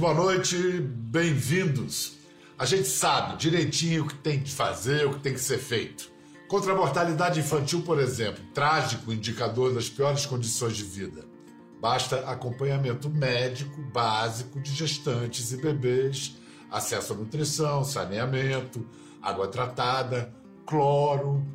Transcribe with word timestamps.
Muito 0.00 0.14
boa 0.14 0.32
noite, 0.32 0.56
bem-vindos. 0.80 2.16
A 2.58 2.64
gente 2.64 2.88
sabe 2.88 3.36
direitinho 3.36 4.04
o 4.04 4.08
que 4.08 4.14
tem 4.14 4.40
que 4.40 4.50
fazer, 4.50 5.06
o 5.06 5.12
que 5.12 5.20
tem 5.20 5.34
que 5.34 5.40
ser 5.40 5.58
feito. 5.58 6.10
Contra 6.48 6.72
a 6.72 6.74
mortalidade 6.74 7.38
infantil, 7.38 7.82
por 7.82 8.00
exemplo, 8.00 8.42
trágico 8.54 9.12
indicador 9.12 9.74
das 9.74 9.90
piores 9.90 10.24
condições 10.24 10.74
de 10.74 10.84
vida. 10.84 11.26
Basta 11.82 12.20
acompanhamento 12.20 13.10
médico 13.10 13.78
básico 13.92 14.58
de 14.58 14.72
gestantes 14.74 15.52
e 15.52 15.58
bebês, 15.58 16.34
acesso 16.70 17.12
à 17.12 17.16
nutrição, 17.16 17.84
saneamento, 17.84 18.88
água 19.20 19.48
tratada, 19.48 20.34
cloro. 20.64 21.46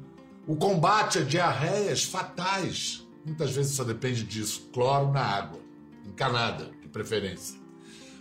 O 0.46 0.56
combate 0.56 1.18
a 1.18 1.24
diarreias 1.24 2.04
fatais, 2.04 3.08
muitas 3.26 3.50
vezes 3.50 3.76
só 3.76 3.84
depende 3.84 4.24
disso, 4.24 4.70
cloro 4.72 5.12
na 5.12 5.22
água, 5.22 5.60
encanada, 6.06 6.70
de 6.80 6.88
preferência. 6.88 7.65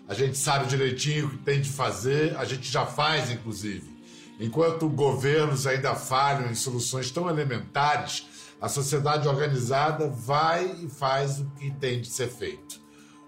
A 0.06 0.12
gente 0.12 0.36
sabe 0.36 0.66
direitinho 0.66 1.26
o 1.26 1.30
que 1.30 1.38
tem 1.38 1.60
de 1.60 1.70
fazer, 1.70 2.36
a 2.36 2.44
gente 2.44 2.70
já 2.70 2.84
faz, 2.84 3.30
inclusive. 3.30 3.94
Enquanto 4.38 4.88
governos 4.88 5.66
ainda 5.66 5.94
falham 5.94 6.50
em 6.50 6.54
soluções 6.54 7.10
tão 7.10 7.28
elementares, 7.28 8.26
a 8.60 8.68
sociedade 8.68 9.26
organizada 9.26 10.08
vai 10.08 10.66
e 10.82 10.88
faz 10.88 11.40
o 11.40 11.46
que 11.56 11.70
tem 11.70 12.00
de 12.00 12.08
ser 12.08 12.28
feito. 12.28 12.80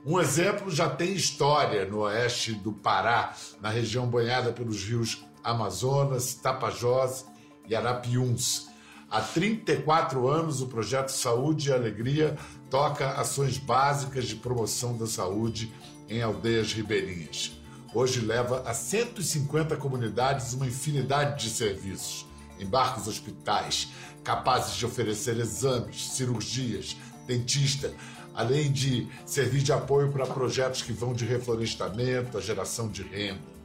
Um 0.05 0.21
exemplo 0.21 0.71
já 0.71 0.89
tem 0.89 1.15
história 1.15 1.85
no 1.87 2.01
oeste 2.01 2.53
do 2.53 2.73
Pará, 2.73 3.35
na 3.61 3.71
região 3.71 4.07
banhada 4.07 4.53
pelos 4.53 4.85
rios 4.85 5.25
Amazonas, 5.43 6.35
Tapajós 6.35 7.25
e 7.69 7.75
Arapiuns. 7.75 8.69
Há 9.11 9.21
34 9.21 10.29
anos, 10.29 10.61
o 10.61 10.67
projeto 10.67 11.09
Saúde 11.09 11.71
e 11.71 11.73
Alegria 11.73 12.37
toca 12.69 13.13
ações 13.13 13.57
básicas 13.57 14.27
de 14.27 14.37
promoção 14.37 14.97
da 14.97 15.07
saúde 15.07 15.73
em 16.09 16.23
aldeias 16.23 16.73
ribeirinhas. 16.73 17.53
Hoje 17.95 18.21
leva 18.21 18.63
a 18.67 18.75
150 18.75 19.77
comunidades 19.77 20.53
uma 20.53 20.67
infinidade 20.67 21.43
de 21.43 21.51
serviços, 21.51 22.27
embarques 22.61 23.07
hospitais, 23.07 23.89
capazes 24.23 24.77
de 24.77 24.85
oferecer 24.85 25.39
exames, 25.39 26.11
cirurgias, 26.13 26.97
dentista, 27.27 27.93
além 28.35 28.71
de 28.71 29.09
servir 29.25 29.63
de 29.63 29.73
apoio 29.73 30.13
para 30.13 30.27
projetos 30.27 30.83
que 30.83 30.93
vão 30.93 31.15
de 31.15 31.25
reflorestamento 31.25 32.37
à 32.37 32.41
geração 32.41 32.89
de 32.89 33.03
renda. 33.03 33.57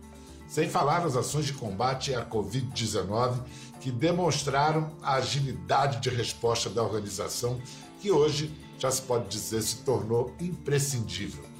Sem 0.47 0.69
falar 0.69 1.01
nas 1.01 1.15
ações 1.15 1.45
de 1.45 1.53
combate 1.53 2.13
à 2.13 2.25
Covid-19, 2.25 3.41
que 3.79 3.91
demonstraram 3.91 4.91
a 5.01 5.15
agilidade 5.15 5.99
de 5.99 6.09
resposta 6.09 6.69
da 6.69 6.83
organização, 6.83 7.61
que 8.01 8.11
hoje 8.11 8.53
já 8.77 8.89
se 8.91 9.01
pode 9.01 9.27
dizer 9.27 9.61
se 9.61 9.77
tornou 9.77 10.33
imprescindível. 10.39 11.50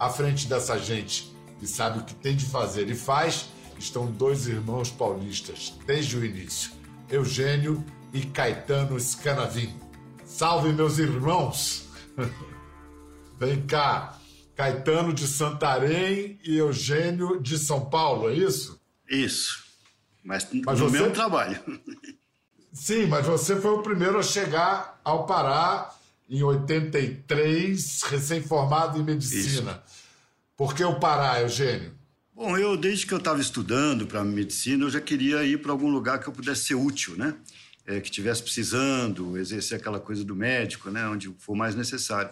À 0.00 0.08
frente 0.08 0.48
dessa 0.48 0.78
gente 0.78 1.30
que 1.58 1.66
sabe 1.66 1.98
o 1.98 2.02
que 2.02 2.14
tem 2.14 2.34
de 2.34 2.46
fazer 2.46 2.88
e 2.88 2.94
faz, 2.94 3.50
estão 3.78 4.10
dois 4.10 4.46
irmãos 4.46 4.90
paulistas, 4.90 5.74
desde 5.86 6.16
o 6.16 6.24
início, 6.24 6.72
Eugênio 7.10 7.84
e 8.10 8.22
Caetano 8.22 8.98
Scanavin. 8.98 9.78
Salve, 10.24 10.72
meus 10.72 10.96
irmãos! 10.96 11.84
Vem 13.38 13.60
cá, 13.66 14.18
Caetano 14.56 15.12
de 15.12 15.26
Santarém 15.26 16.40
e 16.42 16.56
Eugênio 16.56 17.38
de 17.38 17.58
São 17.58 17.84
Paulo, 17.84 18.30
é 18.30 18.34
isso? 18.34 18.80
Isso, 19.06 19.66
mas, 20.24 20.48
mas 20.64 20.80
no 20.80 20.88
você... 20.88 20.98
mesmo 20.98 21.12
trabalho. 21.12 21.60
Sim, 22.72 23.04
mas 23.04 23.26
você 23.26 23.54
foi 23.54 23.72
o 23.72 23.82
primeiro 23.82 24.18
a 24.18 24.22
chegar 24.22 24.98
ao 25.04 25.26
Pará 25.26 25.94
em 26.30 26.44
83, 26.44 28.02
recém-formado 28.04 29.00
em 29.00 29.02
medicina. 29.02 29.82
Isso. 29.84 30.00
Por 30.56 30.74
que 30.74 30.84
o 30.84 31.00
Pará, 31.00 31.40
Eugênio? 31.40 31.92
Bom, 32.32 32.56
eu 32.56 32.76
desde 32.76 33.04
que 33.04 33.12
eu 33.12 33.18
estava 33.18 33.40
estudando 33.40 34.06
para 34.06 34.22
medicina, 34.22 34.84
eu 34.84 34.90
já 34.90 35.00
queria 35.00 35.42
ir 35.44 35.60
para 35.60 35.72
algum 35.72 35.90
lugar 35.90 36.20
que 36.20 36.28
eu 36.28 36.32
pudesse 36.32 36.66
ser 36.66 36.76
útil, 36.76 37.16
né? 37.16 37.34
É, 37.84 37.98
que 37.98 38.06
estivesse 38.06 38.42
precisando, 38.42 39.36
exercer 39.36 39.78
aquela 39.78 39.98
coisa 39.98 40.22
do 40.22 40.36
médico, 40.36 40.88
né? 40.88 41.06
Onde 41.08 41.34
for 41.38 41.56
mais 41.56 41.74
necessário. 41.74 42.30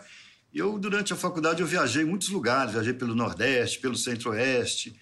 Eu, 0.54 0.78
durante 0.78 1.12
a 1.12 1.16
faculdade, 1.16 1.60
eu 1.60 1.66
viajei 1.66 2.04
em 2.04 2.06
muitos 2.06 2.28
lugares, 2.28 2.74
viajei 2.74 2.92
pelo 2.92 3.14
Nordeste, 3.14 3.80
pelo 3.80 3.96
Centro-Oeste, 3.96 4.98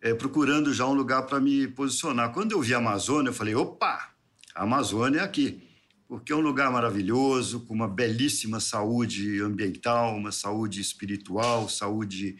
é, 0.00 0.14
procurando 0.14 0.72
já 0.72 0.86
um 0.86 0.94
lugar 0.94 1.24
para 1.24 1.38
me 1.38 1.68
posicionar. 1.68 2.32
Quando 2.32 2.52
eu 2.52 2.62
vi 2.62 2.72
a 2.72 2.78
Amazônia, 2.78 3.28
eu 3.28 3.34
falei, 3.34 3.54
opa, 3.54 4.10
a 4.54 4.62
Amazônia 4.62 5.20
é 5.20 5.22
aqui 5.22 5.67
porque 6.08 6.32
é 6.32 6.36
um 6.36 6.40
lugar 6.40 6.72
maravilhoso, 6.72 7.60
com 7.60 7.74
uma 7.74 7.86
belíssima 7.86 8.60
saúde 8.60 9.42
ambiental, 9.42 10.16
uma 10.16 10.32
saúde 10.32 10.80
espiritual, 10.80 11.68
saúde 11.68 12.38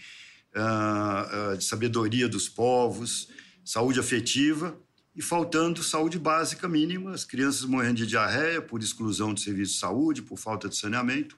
uh, 0.56 1.52
uh, 1.52 1.56
de 1.58 1.62
sabedoria 1.62 2.26
dos 2.26 2.48
povos, 2.48 3.28
saúde 3.62 4.00
afetiva 4.00 4.74
e 5.14 5.20
faltando 5.20 5.82
saúde 5.82 6.18
básica 6.18 6.66
mínima, 6.66 7.12
as 7.12 7.26
crianças 7.26 7.66
morrendo 7.66 7.96
de 7.96 8.06
diarreia 8.06 8.62
por 8.62 8.80
exclusão 8.80 9.34
de 9.34 9.42
serviço 9.42 9.74
de 9.74 9.78
saúde, 9.80 10.22
por 10.22 10.38
falta 10.38 10.66
de 10.66 10.76
saneamento. 10.76 11.36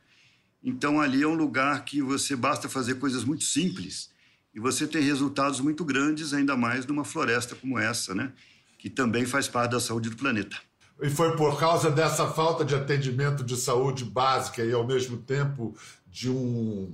Então 0.63 1.01
ali 1.01 1.23
é 1.23 1.27
um 1.27 1.35
lugar 1.35 1.85
que 1.85 2.01
você 2.01 2.37
basta 2.37 2.69
fazer 2.69 2.95
coisas 3.01 3.25
muito 3.25 3.43
simples 3.43 4.11
e 4.55 4.61
você 4.61 4.87
tem 4.87 5.03
resultados 5.03 5.59
muito 5.59 5.85
grandes, 5.85 6.33
ainda 6.33 6.57
mais 6.57 6.87
numa 6.87 7.05
floresta 7.05 7.57
como 7.57 7.77
essa, 7.77 8.15
né? 8.15 8.33
Que 8.79 8.89
também 8.89 9.27
faz 9.27 9.49
parte 9.49 9.73
da 9.73 9.81
saúde 9.81 10.11
do 10.11 10.17
planeta. 10.17 10.70
E 11.03 11.09
foi 11.09 11.37
por 11.37 11.59
causa 11.59 11.91
dessa 11.91 12.29
falta 12.29 12.65
de 12.65 12.75
atendimento 12.75 13.43
de 13.43 13.57
saúde 13.57 14.05
básica 14.05 14.63
e, 14.63 14.73
ao 14.73 14.87
mesmo 14.87 15.17
tempo, 15.17 15.75
de 16.07 16.29
um 16.29 16.93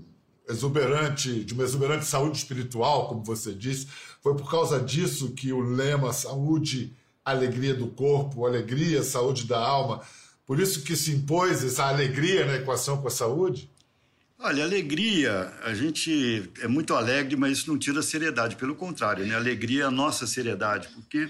exuberante, 0.49 1.44
de 1.44 1.55
uma 1.55 1.65
exuberante 1.65 2.05
saúde 2.05 2.39
espiritual, 2.39 3.09
como 3.09 3.25
você 3.25 3.53
disse, 3.53 3.89
foi 4.22 4.34
por 4.37 4.49
causa 4.50 4.78
disso 4.78 5.33
que 5.33 5.53
o 5.53 5.61
lema 5.61 6.12
saúde, 6.12 6.94
alegria 7.25 7.75
do 7.75 7.89
corpo, 7.89 8.47
alegria, 8.47 9.03
saúde 9.03 9.44
da 9.44 9.59
alma, 9.59 10.00
por 10.47 10.61
isso 10.61 10.83
que 10.83 10.94
se 10.94 11.11
impôs 11.11 11.65
essa 11.65 11.87
alegria 11.87 12.47
na 12.47 12.55
equação 12.55 12.99
com 12.99 13.09
a 13.09 13.11
saúde? 13.11 13.69
Olha, 14.38 14.62
alegria, 14.62 15.53
a 15.65 15.75
gente 15.75 16.49
é 16.61 16.69
muito 16.69 16.94
alegre, 16.94 17.34
mas 17.37 17.59
isso 17.59 17.71
não 17.71 17.78
tira 17.78 18.00
a 18.00 18.03
seriedade, 18.03 18.55
pelo 18.55 18.77
contrário, 18.77 19.27
né? 19.27 19.34
Alegria 19.34 19.84
é 19.84 19.87
a 19.87 19.91
nossa 19.91 20.27
seriedade, 20.27 20.88
porque 20.88 21.28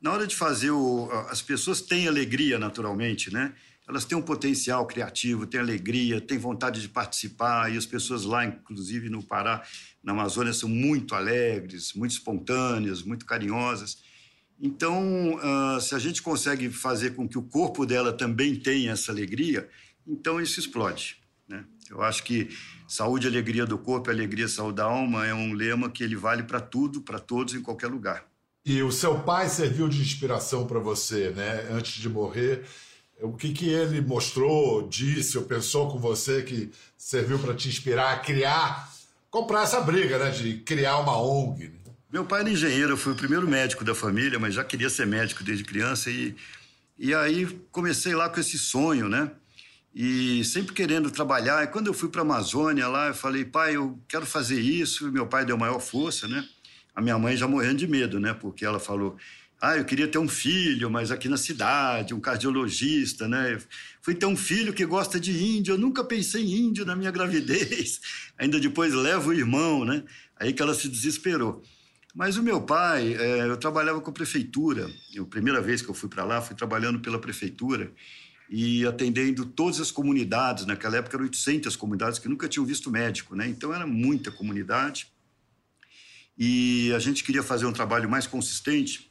na 0.00 0.12
hora 0.12 0.26
de 0.26 0.36
fazer 0.36 0.70
o. 0.70 1.10
As 1.28 1.42
pessoas 1.42 1.80
têm 1.80 2.06
alegria 2.06 2.58
naturalmente, 2.58 3.32
né? 3.32 3.54
Elas 3.88 4.04
têm 4.04 4.18
um 4.18 4.22
potencial 4.22 4.86
criativo, 4.86 5.46
têm 5.46 5.60
alegria, 5.60 6.20
têm 6.20 6.36
vontade 6.36 6.82
de 6.82 6.88
participar, 6.88 7.72
e 7.72 7.78
as 7.78 7.86
pessoas 7.86 8.24
lá, 8.24 8.44
inclusive 8.44 9.08
no 9.08 9.22
Pará, 9.22 9.62
na 10.04 10.12
Amazônia, 10.12 10.52
são 10.52 10.68
muito 10.68 11.14
alegres, 11.14 11.94
muito 11.94 12.10
espontâneas, 12.10 13.02
muito 13.02 13.24
carinhosas. 13.24 14.02
Então, 14.60 15.36
uh, 15.36 15.80
se 15.80 15.94
a 15.94 15.98
gente 15.98 16.20
consegue 16.20 16.68
fazer 16.68 17.14
com 17.14 17.26
que 17.26 17.38
o 17.38 17.42
corpo 17.42 17.86
dela 17.86 18.12
também 18.12 18.56
tenha 18.56 18.92
essa 18.92 19.10
alegria, 19.10 19.68
então 20.06 20.38
isso 20.40 20.60
explode. 20.60 21.16
Né? 21.48 21.64
Eu 21.88 22.02
acho 22.02 22.24
que 22.24 22.48
saúde 22.86 23.26
e 23.26 23.30
alegria 23.30 23.64
do 23.64 23.78
corpo, 23.78 24.10
alegria 24.10 24.48
saúde 24.48 24.76
da 24.76 24.84
alma 24.84 25.26
é 25.26 25.32
um 25.32 25.54
lema 25.54 25.88
que 25.88 26.04
ele 26.04 26.16
vale 26.16 26.42
para 26.42 26.60
tudo, 26.60 27.00
para 27.00 27.18
todos, 27.18 27.54
em 27.54 27.62
qualquer 27.62 27.86
lugar. 27.86 28.28
E 28.64 28.82
o 28.82 28.92
seu 28.92 29.20
pai 29.20 29.48
serviu 29.48 29.88
de 29.88 30.00
inspiração 30.00 30.66
para 30.66 30.78
você, 30.78 31.30
né? 31.30 31.68
Antes 31.70 32.00
de 32.00 32.08
morrer, 32.08 32.64
o 33.20 33.32
que, 33.32 33.52
que 33.52 33.68
ele 33.68 34.00
mostrou, 34.00 34.86
disse 34.86 35.38
ou 35.38 35.44
pensou 35.44 35.90
com 35.90 35.98
você 35.98 36.42
que 36.42 36.70
serviu 36.96 37.38
para 37.38 37.54
te 37.54 37.68
inspirar 37.68 38.12
a 38.12 38.18
criar, 38.18 38.92
comprar 39.30 39.62
essa 39.62 39.80
briga, 39.80 40.18
né? 40.18 40.30
De 40.30 40.58
criar 40.58 40.98
uma 40.98 41.20
ONG. 41.20 41.68
Né? 41.68 41.78
Meu 42.12 42.24
pai 42.24 42.40
era 42.40 42.50
engenheiro, 42.50 42.92
eu 42.92 42.96
fui 42.96 43.12
o 43.12 43.16
primeiro 43.16 43.46
médico 43.46 43.84
da 43.84 43.94
família, 43.94 44.38
mas 44.38 44.54
já 44.54 44.64
queria 44.64 44.88
ser 44.88 45.06
médico 45.06 45.42
desde 45.42 45.64
criança 45.64 46.10
e, 46.10 46.34
e 46.98 47.14
aí 47.14 47.46
comecei 47.70 48.14
lá 48.14 48.28
com 48.28 48.40
esse 48.40 48.58
sonho, 48.58 49.08
né? 49.08 49.30
E 49.94 50.44
sempre 50.44 50.74
querendo 50.74 51.10
trabalhar. 51.10 51.64
E 51.64 51.66
quando 51.66 51.88
eu 51.88 51.94
fui 51.94 52.08
para 52.08 52.20
a 52.20 52.24
Amazônia 52.24 52.86
lá, 52.86 53.08
eu 53.08 53.14
falei, 53.14 53.44
pai, 53.44 53.76
eu 53.76 53.98
quero 54.06 54.24
fazer 54.24 54.60
isso. 54.60 55.08
E 55.08 55.10
meu 55.10 55.26
pai 55.26 55.44
deu 55.44 55.58
maior 55.58 55.80
força, 55.80 56.28
né? 56.28 56.46
A 56.98 57.00
minha 57.00 57.16
mãe 57.16 57.36
já 57.36 57.46
morrendo 57.46 57.76
de 57.76 57.86
medo, 57.86 58.18
né? 58.18 58.34
Porque 58.34 58.64
ela 58.64 58.80
falou: 58.80 59.16
ah, 59.60 59.76
eu 59.76 59.84
queria 59.84 60.08
ter 60.08 60.18
um 60.18 60.28
filho, 60.28 60.90
mas 60.90 61.12
aqui 61.12 61.28
na 61.28 61.36
cidade, 61.36 62.12
um 62.12 62.18
cardiologista, 62.18 63.28
né? 63.28 63.56
Fui 64.02 64.16
ter 64.16 64.26
um 64.26 64.36
filho 64.36 64.72
que 64.72 64.84
gosta 64.84 65.20
de 65.20 65.30
índio, 65.30 65.74
eu 65.74 65.78
nunca 65.78 66.02
pensei 66.02 66.42
em 66.42 66.66
índio 66.66 66.84
na 66.84 66.96
minha 66.96 67.12
gravidez. 67.12 68.00
Ainda 68.36 68.58
depois 68.58 68.92
levo 68.92 69.30
o 69.30 69.32
irmão, 69.32 69.84
né? 69.84 70.02
Aí 70.40 70.52
que 70.52 70.60
ela 70.60 70.74
se 70.74 70.88
desesperou. 70.88 71.62
Mas 72.16 72.36
o 72.36 72.42
meu 72.42 72.62
pai, 72.62 73.14
é, 73.14 73.42
eu 73.42 73.56
trabalhava 73.56 74.00
com 74.00 74.10
a 74.10 74.12
prefeitura. 74.12 74.90
a 75.16 75.24
primeira 75.24 75.60
vez 75.60 75.80
que 75.80 75.88
eu 75.88 75.94
fui 75.94 76.08
para 76.08 76.24
lá, 76.24 76.42
fui 76.42 76.56
trabalhando 76.56 76.98
pela 76.98 77.20
prefeitura 77.20 77.92
e 78.50 78.84
atendendo 78.84 79.46
todas 79.46 79.78
as 79.78 79.92
comunidades. 79.92 80.66
Naquela 80.66 80.96
época 80.96 81.16
eram 81.16 81.26
800 81.26 81.76
comunidades 81.76 82.18
que 82.18 82.28
nunca 82.28 82.48
tinham 82.48 82.66
visto 82.66 82.90
médico, 82.90 83.36
né? 83.36 83.46
Então 83.46 83.72
era 83.72 83.86
muita 83.86 84.32
comunidade 84.32 85.06
e 86.38 86.92
a 86.94 86.98
gente 87.00 87.24
queria 87.24 87.42
fazer 87.42 87.66
um 87.66 87.72
trabalho 87.72 88.08
mais 88.08 88.26
consistente, 88.26 89.10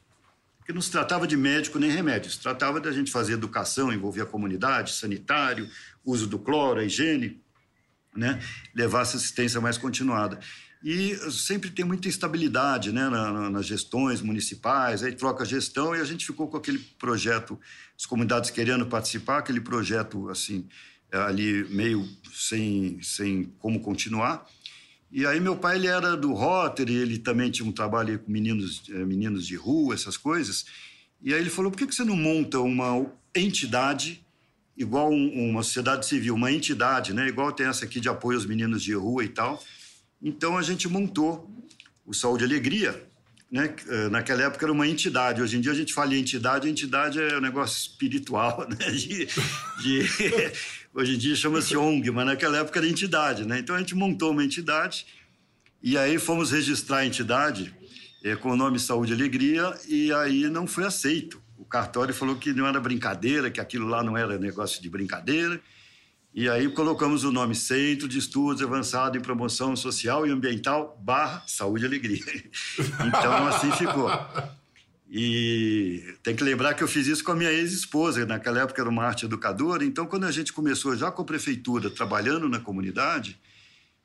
que 0.64 0.72
não 0.72 0.80
se 0.80 0.90
tratava 0.90 1.26
de 1.26 1.36
médico 1.36 1.78
nem 1.78 1.90
remédio, 1.90 2.30
se 2.30 2.40
tratava 2.40 2.80
da 2.80 2.90
gente 2.90 3.10
fazer 3.10 3.34
educação, 3.34 3.92
envolver 3.92 4.22
a 4.22 4.26
comunidade, 4.26 4.92
sanitário, 4.92 5.68
uso 6.04 6.26
do 6.26 6.38
cloro, 6.38 6.80
a 6.80 6.84
higiene, 6.84 7.42
né? 8.16 8.40
levar 8.74 9.02
essa 9.02 9.16
assistência 9.16 9.60
mais 9.60 9.76
continuada. 9.76 10.40
e 10.82 11.16
sempre 11.30 11.70
tem 11.70 11.84
muita 11.84 12.08
instabilidade 12.08 12.92
né, 12.92 13.08
na, 13.08 13.50
nas 13.50 13.66
gestões 13.66 14.22
municipais, 14.22 15.02
aí 15.02 15.12
troca 15.12 15.44
gestão 15.44 15.94
e 15.94 16.00
a 16.00 16.04
gente 16.04 16.24
ficou 16.24 16.48
com 16.48 16.56
aquele 16.56 16.78
projeto, 16.98 17.58
as 17.98 18.06
comunidades 18.06 18.50
querendo 18.50 18.86
participar, 18.86 19.38
aquele 19.38 19.60
projeto 19.60 20.30
assim, 20.30 20.66
ali 21.12 21.64
meio 21.68 22.06
sem, 22.32 23.00
sem 23.02 23.44
como 23.58 23.80
continuar. 23.80 24.46
E 25.10 25.26
aí 25.26 25.40
meu 25.40 25.56
pai 25.56 25.76
ele 25.76 25.86
era 25.86 26.16
do 26.16 26.32
Rotary, 26.32 26.94
ele 26.94 27.18
também 27.18 27.50
tinha 27.50 27.66
um 27.66 27.72
trabalho 27.72 28.18
com 28.18 28.30
meninos, 28.30 28.82
eh, 28.90 29.04
meninos 29.04 29.46
de 29.46 29.56
rua, 29.56 29.94
essas 29.94 30.16
coisas. 30.16 30.66
E 31.22 31.32
aí 31.32 31.40
ele 31.40 31.50
falou, 31.50 31.70
por 31.70 31.78
que 31.78 31.86
você 31.86 32.04
não 32.04 32.16
monta 32.16 32.60
uma 32.60 33.06
entidade 33.34 34.24
igual 34.76 35.10
uma 35.10 35.62
sociedade 35.64 36.06
civil, 36.06 36.36
uma 36.36 36.52
entidade, 36.52 37.12
né? 37.12 37.26
igual 37.26 37.50
tem 37.50 37.66
essa 37.66 37.84
aqui 37.84 37.98
de 37.98 38.08
apoio 38.08 38.38
aos 38.38 38.46
meninos 38.46 38.82
de 38.82 38.94
rua 38.94 39.24
e 39.24 39.28
tal. 39.28 39.62
Então 40.22 40.56
a 40.56 40.62
gente 40.62 40.88
montou 40.88 41.50
o 42.06 42.14
Saúde 42.14 42.44
e 42.44 42.46
Alegria, 42.46 43.02
né? 43.50 43.74
Eh, 43.88 44.08
naquela 44.08 44.42
época 44.42 44.64
era 44.64 44.72
uma 44.72 44.86
entidade. 44.86 45.42
Hoje 45.42 45.56
em 45.56 45.60
dia 45.60 45.72
a 45.72 45.74
gente 45.74 45.92
fala 45.92 46.14
em 46.14 46.20
entidade, 46.20 46.68
a 46.68 46.70
entidade 46.70 47.20
é 47.20 47.36
um 47.36 47.40
negócio 47.40 47.76
espiritual, 47.76 48.66
né? 48.70 48.90
De, 48.90 49.26
de... 49.82 50.02
Hoje 50.92 51.14
em 51.14 51.18
dia 51.18 51.36
chama-se 51.36 51.76
ONG, 51.78 52.10
mas 52.10 52.26
naquela 52.26 52.58
época 52.58 52.78
era 52.78 52.88
entidade, 52.88 53.46
né? 53.46 53.58
Então 53.58 53.76
a 53.76 53.78
gente 53.78 53.94
montou 53.94 54.32
uma 54.32 54.44
entidade 54.44 55.06
e 55.82 55.96
aí 55.96 56.18
fomos 56.18 56.50
registrar 56.50 56.98
a 56.98 57.06
entidade 57.06 57.74
é, 58.24 58.34
com 58.34 58.50
o 58.50 58.56
nome 58.56 58.78
Saúde 58.78 59.12
e 59.12 59.14
Alegria 59.14 59.74
e 59.86 60.12
aí 60.12 60.48
não 60.48 60.66
foi 60.66 60.84
aceito. 60.84 61.40
O 61.56 61.64
cartório 61.64 62.14
falou 62.14 62.36
que 62.36 62.52
não 62.52 62.66
era 62.66 62.80
brincadeira, 62.80 63.50
que 63.50 63.60
aquilo 63.60 63.86
lá 63.86 64.02
não 64.02 64.16
era 64.16 64.38
negócio 64.38 64.82
de 64.82 64.88
brincadeira. 64.88 65.60
E 66.34 66.48
aí 66.48 66.68
colocamos 66.68 67.24
o 67.24 67.32
nome 67.32 67.54
Centro 67.54 68.06
de 68.06 68.18
Estudos 68.18 68.62
Avançado 68.62 69.16
em 69.18 69.20
Promoção 69.20 69.74
Social 69.74 70.26
e 70.26 70.30
Ambiental 70.30 70.96
barra 71.02 71.42
Saúde 71.46 71.84
e 71.84 71.86
Alegria. 71.86 72.22
Então 73.06 73.46
assim 73.48 73.72
ficou. 73.72 74.10
E 75.10 76.16
tem 76.22 76.36
que 76.36 76.44
lembrar 76.44 76.74
que 76.74 76.82
eu 76.82 76.88
fiz 76.88 77.06
isso 77.06 77.24
com 77.24 77.32
a 77.32 77.36
minha 77.36 77.50
ex-esposa, 77.50 78.26
naquela 78.26 78.60
época 78.60 78.82
era 78.82 78.90
uma 78.90 79.04
arte 79.04 79.24
educadora. 79.24 79.84
Então, 79.84 80.06
quando 80.06 80.24
a 80.24 80.30
gente 80.30 80.52
começou 80.52 80.94
já 80.94 81.10
com 81.10 81.22
a 81.22 81.24
prefeitura, 81.24 81.88
trabalhando 81.88 82.46
na 82.48 82.60
comunidade, 82.60 83.40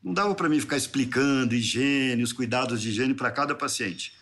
não 0.01 0.13
dava 0.13 0.33
para 0.33 0.47
mim 0.47 0.59
ficar 0.61 0.77
explicando 0.77 1.55
higiene, 1.55 2.23
os 2.23 2.31
cuidados 2.31 2.81
de 2.81 2.89
higiene 2.89 3.13
para 3.13 3.31
cada 3.31 3.53
paciente. 3.53 4.13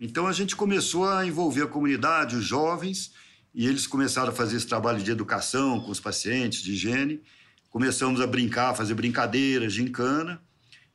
Então, 0.00 0.26
a 0.26 0.32
gente 0.32 0.56
começou 0.56 1.08
a 1.08 1.24
envolver 1.24 1.62
a 1.62 1.68
comunidade, 1.68 2.34
os 2.34 2.44
jovens, 2.44 3.12
e 3.54 3.68
eles 3.68 3.86
começaram 3.86 4.30
a 4.30 4.34
fazer 4.34 4.56
esse 4.56 4.66
trabalho 4.66 5.00
de 5.00 5.10
educação 5.12 5.80
com 5.80 5.92
os 5.92 6.00
pacientes, 6.00 6.62
de 6.62 6.72
higiene. 6.72 7.22
Começamos 7.70 8.20
a 8.20 8.26
brincar, 8.26 8.74
fazer 8.74 8.94
brincadeiras, 8.94 9.72
gincana. 9.72 10.42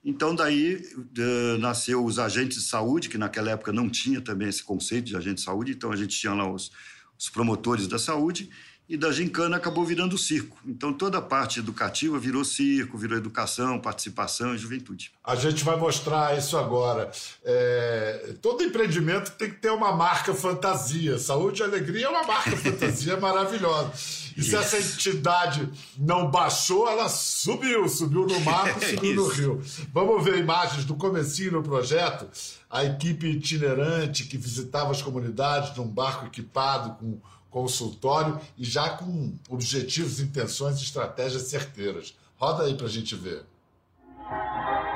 Então, 0.03 0.33
daí 0.33 0.75
uh, 0.75 1.57
nasceu 1.59 2.03
os 2.03 2.19
agentes 2.19 2.63
de 2.63 2.69
saúde, 2.69 3.09
que 3.09 3.17
naquela 3.17 3.51
época 3.51 3.73
não 3.73 3.89
tinha 3.89 4.21
também 4.21 4.47
esse 4.47 4.63
conceito 4.63 5.05
de 5.05 5.17
agente 5.17 5.35
de 5.35 5.41
saúde, 5.41 5.73
então 5.73 5.91
a 5.91 5.95
gente 5.95 6.17
tinha 6.17 6.33
lá 6.33 6.49
os, 6.49 6.71
os 7.17 7.29
promotores 7.29 7.87
da 7.87 7.99
saúde, 7.99 8.49
e 8.89 8.97
da 8.97 9.11
gincana 9.11 9.55
acabou 9.55 9.85
virando 9.85 10.17
circo. 10.17 10.57
Então 10.65 10.91
toda 10.91 11.19
a 11.19 11.21
parte 11.21 11.59
educativa 11.59 12.17
virou 12.17 12.43
circo, 12.43 12.97
virou 12.97 13.15
educação, 13.15 13.79
participação 13.79 14.55
e 14.55 14.57
juventude. 14.57 15.11
A 15.23 15.35
gente 15.35 15.63
vai 15.63 15.77
mostrar 15.77 16.35
isso 16.35 16.57
agora. 16.57 17.11
É... 17.45 18.33
todo 18.41 18.63
empreendimento 18.63 19.33
tem 19.33 19.51
que 19.51 19.57
ter 19.57 19.69
uma 19.69 19.91
marca 19.91 20.33
fantasia. 20.33 21.19
Saúde 21.19 21.61
e 21.61 21.63
alegria 21.63 22.07
é 22.07 22.09
uma 22.09 22.23
marca 22.23 22.57
fantasia 22.57 23.15
maravilhosa. 23.21 23.91
E 24.39 24.43
se 24.43 24.55
essa 24.55 24.77
entidade 24.77 25.69
não 25.97 26.31
baixou, 26.31 26.87
ela 26.87 27.09
subiu, 27.09 27.87
subiu 27.89 28.25
no 28.25 28.39
mapa, 28.41 28.79
subiu 28.81 29.15
no 29.15 29.27
rio. 29.27 29.63
Vamos 29.93 30.23
ver 30.23 30.37
imagens 30.37 30.85
do 30.85 30.95
comecinho 30.95 31.51
do 31.51 31.63
projeto. 31.63 32.27
A 32.69 32.85
equipe 32.85 33.27
itinerante 33.27 34.25
que 34.25 34.37
visitava 34.37 34.91
as 34.91 35.01
comunidades 35.01 35.75
num 35.75 35.87
barco 35.87 36.27
equipado 36.27 36.95
com 36.95 37.19
consultório 37.49 38.39
e 38.57 38.63
já 38.63 38.89
com 38.89 39.33
objetivos, 39.49 40.19
intenções 40.19 40.79
e 40.79 40.83
estratégias 40.83 41.43
certeiras. 41.43 42.15
Roda 42.37 42.63
aí 42.63 42.75
para 42.75 42.85
a 42.85 42.89
gente 42.89 43.15
ver. 43.15 43.43
Para 44.23 44.88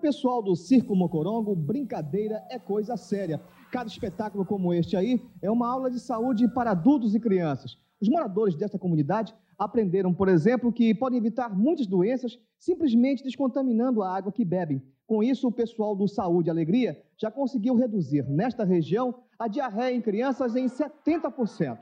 pessoal 0.00 0.42
do 0.42 0.56
Circo 0.56 0.96
Mocorongo, 0.96 1.54
brincadeira 1.54 2.42
é 2.48 2.58
coisa 2.58 2.96
séria. 2.96 3.40
Cada 3.70 3.88
espetáculo 3.88 4.44
como 4.44 4.72
este 4.74 4.96
aí 4.96 5.22
é 5.40 5.50
uma 5.50 5.70
aula 5.70 5.90
de 5.90 6.00
saúde 6.00 6.48
para 6.48 6.72
adultos 6.72 7.14
e 7.14 7.20
crianças. 7.20 7.78
Os 8.00 8.08
moradores 8.08 8.56
desta 8.56 8.78
comunidade 8.78 9.34
aprenderam, 9.58 10.12
por 10.12 10.28
exemplo, 10.28 10.72
que 10.72 10.94
podem 10.94 11.18
evitar 11.18 11.54
muitas 11.54 11.86
doenças 11.86 12.38
simplesmente 12.58 13.22
descontaminando 13.22 14.02
a 14.02 14.16
água 14.16 14.32
que 14.32 14.44
bebem. 14.44 14.82
Com 15.06 15.22
isso, 15.22 15.48
o 15.48 15.52
pessoal 15.52 15.94
do 15.94 16.08
Saúde 16.08 16.48
e 16.48 16.50
Alegria 16.50 17.00
já 17.18 17.30
conseguiu 17.30 17.74
reduzir 17.74 18.22
nesta 18.28 18.64
região 18.64 19.14
a 19.38 19.48
diarreia 19.48 19.94
em 19.94 20.00
crianças 20.00 20.56
em 20.56 20.66
70%. 20.66 21.78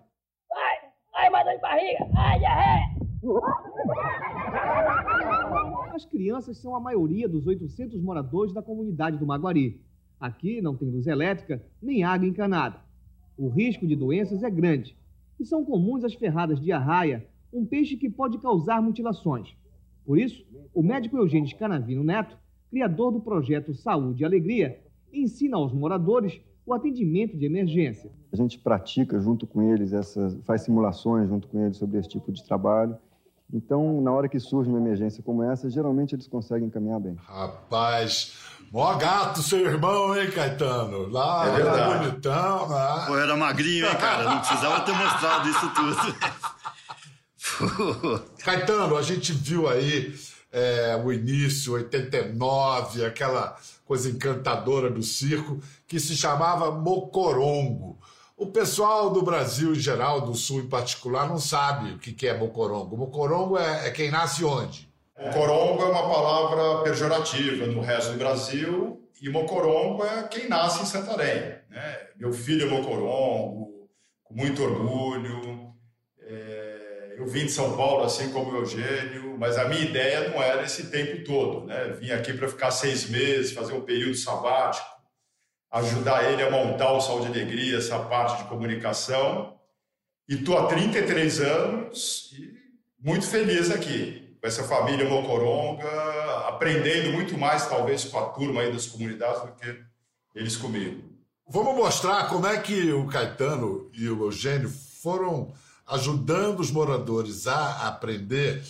Ai, 0.53 0.77
ai, 1.15 1.31
mas 1.31 1.47
de 1.47 1.59
barriga, 1.61 2.09
ai, 2.17 2.39
diarreia! 2.39 2.98
As 5.95 6.05
crianças 6.05 6.59
são 6.59 6.77
a 6.77 6.81
maioria 6.81 7.29
dos 7.29 7.47
800 7.47 8.01
moradores 8.01 8.53
da 8.53 8.63
comunidade 8.63 9.19
do 9.19 9.27
Maguari. 9.27 9.81
Aqui 10.21 10.61
não 10.61 10.77
tem 10.77 10.91
luz 10.91 11.07
elétrica 11.07 11.63
nem 11.81 12.05
água 12.05 12.27
encanada. 12.27 12.81
O 13.37 13.49
risco 13.49 13.87
de 13.87 13.95
doenças 13.97 14.43
é 14.43 14.51
grande 14.51 14.97
e 15.39 15.45
são 15.45 15.65
comuns 15.65 16.05
as 16.05 16.15
ferradas 16.15 16.61
de 16.61 16.73
arraia, 16.73 17.27
um 17.53 17.65
peixe 17.65 17.97
que 17.97 18.11
pode 18.11 18.39
causar 18.39 18.83
mutilações. 18.83 19.57
Por 20.05 20.19
isso, 20.19 20.45
o 20.75 20.83
médico 20.83 21.17
Eugênio 21.17 21.57
Canavino 21.57 22.03
Neto 22.03 22.37
criador 22.71 23.13
do 23.13 23.21
projeto 23.21 23.75
Saúde 23.75 24.23
e 24.23 24.27
Alegria, 24.27 24.81
ensina 25.13 25.57
aos 25.57 25.73
moradores 25.73 26.41
o 26.67 26.75
atendimento 26.75 27.37
de 27.37 27.47
emergência. 27.47 28.11
A 28.31 28.37
gente 28.37 28.59
pratica 28.59 29.19
junto 29.19 29.47
com 29.47 29.63
eles, 29.63 29.93
essas, 29.93 30.37
faz 30.45 30.63
simulações 30.63 31.29
junto 31.29 31.49
com 31.49 31.65
eles 31.65 31.79
sobre 31.79 31.99
esse 31.99 32.09
tipo 32.09 32.31
de 32.31 32.45
trabalho. 32.45 32.97
Então, 33.53 34.01
na 34.03 34.13
hora 34.13 34.29
que 34.29 34.39
surge 34.39 34.69
uma 34.69 34.79
emergência 34.79 35.23
como 35.23 35.43
essa, 35.43 35.71
geralmente 35.71 36.15
eles 36.15 36.29
conseguem 36.29 36.69
caminhar 36.69 37.01
bem. 37.01 37.17
Rapaz, 37.27 38.35
mó 38.71 38.95
gato 38.95 39.43
seu 39.43 39.61
irmão, 39.61 40.15
hein, 40.15 40.31
Caetano? 40.31 41.09
Lá, 41.09 41.49
é 41.49 41.61
era 41.61 41.99
bonitão. 41.99 42.69
Lá. 42.69 43.07
Pô, 43.07 43.17
era 43.17 43.35
magrinho, 43.37 43.87
hein, 43.87 43.97
cara? 43.97 44.25
Não 44.25 44.39
precisava 44.41 44.81
ter 44.83 44.93
mostrado 44.93 45.49
isso 45.49 45.71
tudo. 45.75 45.97
Caetano, 48.45 48.97
a 48.97 49.03
gente 49.03 49.33
viu 49.33 49.67
aí 49.67 50.15
é, 50.53 51.01
o 51.03 51.11
início, 51.11 51.73
89, 51.73 53.05
aquela 53.07 53.57
coisa 53.87 54.11
encantadora 54.11 54.91
do 54.91 55.03
circo, 55.03 55.59
que 55.87 55.99
se 55.99 56.15
chamava 56.15 56.71
Mocorongo. 56.71 57.99
O 58.39 58.47
pessoal 58.47 59.11
do 59.11 59.21
Brasil 59.21 59.73
em 59.73 59.81
geral, 59.81 60.21
do 60.21 60.35
Sul 60.35 60.61
em 60.61 60.69
particular, 60.69 61.29
não 61.29 61.39
sabe 61.39 61.93
o 61.93 61.99
que 61.99 62.27
é 62.27 62.37
Mocorongo. 62.37 62.97
Mocorongo 62.97 63.59
é, 63.59 63.89
é 63.89 63.91
quem 63.91 64.11
nasce 64.11 64.45
onde? 64.45 64.89
Mocorongo 65.19 65.83
é 65.83 65.87
uma 65.87 66.09
palavra 66.09 66.85
pejorativa 66.85 67.67
no 67.67 67.81
resto 67.81 68.13
do 68.13 68.19
Brasil 68.19 69.03
e 69.21 69.29
Mocorongo 69.29 70.05
é 70.05 70.23
quem 70.29 70.49
nasce 70.49 70.83
em 70.83 70.87
Santarém. 70.87 71.57
Né? 71.69 71.99
Meu 72.17 72.33
filho 72.33 72.69
é 72.69 72.71
Mocorongo, 72.71 73.89
com 74.23 74.35
muito 74.35 74.63
orgulho. 74.63 75.75
É 76.23 76.79
eu 77.19 77.27
vim 77.27 77.47
de 77.47 77.51
São 77.51 77.77
Paulo, 77.77 78.05
assim 78.05 78.31
como 78.31 78.53
o 78.53 78.57
Eugênio, 78.59 79.37
mas 79.37 79.59
a 79.59 79.69
minha 79.69 79.83
ideia 79.83 80.29
não 80.29 80.41
era 80.41 80.63
esse 80.63 80.87
tempo 80.87 81.25
todo, 81.25 81.67
né? 81.67 81.97
Vim 82.01 82.13
aqui 82.13 82.33
para 82.33 82.47
ficar 82.47 82.71
seis 82.71 83.11
meses, 83.11 83.53
fazer 83.53 83.73
um 83.73 83.81
período 83.81 84.15
sabático, 84.15 84.87
ajudar 85.71 86.31
ele 86.31 86.43
a 86.43 86.51
montar 86.51 86.93
o 86.93 87.01
Saúde 87.01 87.27
e 87.27 87.31
Alegria, 87.31 87.79
essa 87.79 87.99
parte 87.99 88.43
de 88.43 88.49
comunicação. 88.49 89.55
E 90.29 90.35
estou 90.35 90.59
há 90.59 90.67
33 90.67 91.41
anos 91.41 92.33
e 92.33 92.59
muito 92.99 93.27
feliz 93.27 93.71
aqui, 93.71 94.37
com 94.41 94.47
essa 94.47 94.65
família 94.65 95.09
Mocoronga, 95.09 95.89
aprendendo 96.49 97.13
muito 97.13 97.37
mais, 97.39 97.67
talvez, 97.67 98.05
com 98.05 98.19
a 98.19 98.27
turma 98.31 98.63
aí 98.63 98.73
das 98.73 98.87
comunidades 98.87 99.43
do 99.43 99.53
que 99.53 99.81
eles 100.35 100.57
comigo. 100.57 101.03
Vamos 101.49 101.75
mostrar 101.77 102.29
como 102.29 102.47
é 102.47 102.59
que 102.59 102.93
o 102.93 103.07
Caetano 103.07 103.91
e 103.95 104.09
o 104.09 104.25
Eugênio 104.25 104.69
foram 104.69 105.53
ajudando 105.87 106.61
os 106.61 106.71
moradores 106.71 107.47
a 107.47 107.89
aprender 107.89 108.63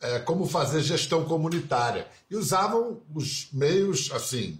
é, 0.00 0.18
como 0.18 0.46
fazer 0.46 0.82
gestão 0.82 1.24
comunitária. 1.24 2.06
E 2.30 2.36
usavam 2.36 3.02
os 3.14 3.48
meios, 3.52 4.10
assim, 4.12 4.58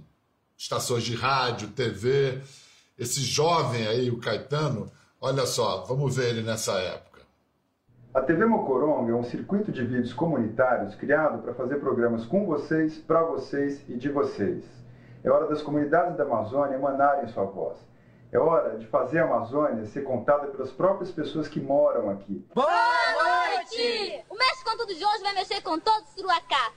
estações 0.56 1.04
de 1.04 1.14
rádio, 1.14 1.68
TV. 1.68 2.40
Esse 2.98 3.20
jovem 3.20 3.86
aí, 3.86 4.10
o 4.10 4.18
Caetano, 4.18 4.90
olha 5.20 5.44
só, 5.46 5.84
vamos 5.84 6.16
ver 6.16 6.30
ele 6.30 6.42
nessa 6.42 6.72
época. 6.72 7.20
A 8.14 8.22
TV 8.22 8.46
Mocoronga 8.46 9.12
é 9.12 9.14
um 9.14 9.24
circuito 9.24 9.70
de 9.70 9.84
vídeos 9.84 10.14
comunitários 10.14 10.94
criado 10.94 11.42
para 11.42 11.52
fazer 11.52 11.76
programas 11.76 12.24
com 12.24 12.46
vocês, 12.46 12.96
para 12.96 13.22
vocês 13.22 13.84
e 13.88 13.94
de 13.94 14.08
vocês. 14.08 14.64
É 15.22 15.30
hora 15.30 15.46
das 15.46 15.60
comunidades 15.60 16.16
da 16.16 16.24
Amazônia 16.24 16.76
emanarem 16.76 17.28
sua 17.28 17.44
voz. 17.44 17.76
É 18.32 18.38
hora 18.38 18.78
de 18.78 18.86
fazer 18.86 19.18
a 19.18 19.24
Amazônia 19.24 19.84
ser 19.86 20.02
contada 20.02 20.46
pelas 20.46 20.72
próprias 20.72 21.10
pessoas 21.10 21.46
que 21.46 21.60
moram 21.60 22.10
aqui. 22.10 22.44
Boa 22.54 22.66
noite! 22.68 24.24
O 24.30 24.36
conto 24.64 24.86
do 24.86 24.94
de 24.94 25.04
hoje 25.04 25.22
vai 25.22 25.34
mexer 25.34 25.60
com 25.62 25.78
todo 25.78 26.02
o 26.02 26.06
Suruacá. 26.14 26.72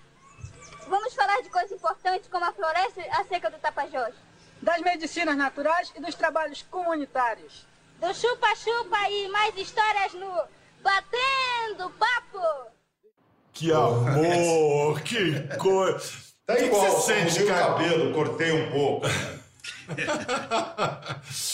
De 1.42 1.50
coisas 1.50 1.72
importantes 1.72 2.30
como 2.30 2.44
a 2.44 2.52
floresta 2.52 3.02
e 3.02 3.10
a 3.10 3.24
seca 3.24 3.50
do 3.50 3.58
Tapajós. 3.60 4.14
Das 4.62 4.82
medicinas 4.82 5.38
naturais 5.38 5.92
e 5.96 6.02
dos 6.02 6.16
trabalhos 6.16 6.62
comunitários. 6.64 7.66
Do 8.00 8.14
chupa-chupa 8.14 9.10
e 9.10 9.30
mais 9.30 9.56
histórias 9.56 10.14
no 10.14 10.32
Batendo 10.82 11.90
Papo. 11.98 12.72
Que 13.54 13.72
amor, 13.72 15.02
que 15.02 15.58
coisa. 15.58 16.30
Tá 16.46 16.56
Que 16.56 16.62
que 16.62 16.66
igual, 16.68 16.92
você 16.92 17.14
sente, 17.14 17.46
cara? 17.46 17.74
cabelo, 17.74 18.14
cortei 18.14 18.52
um 18.52 18.72
pouco. 18.72 19.08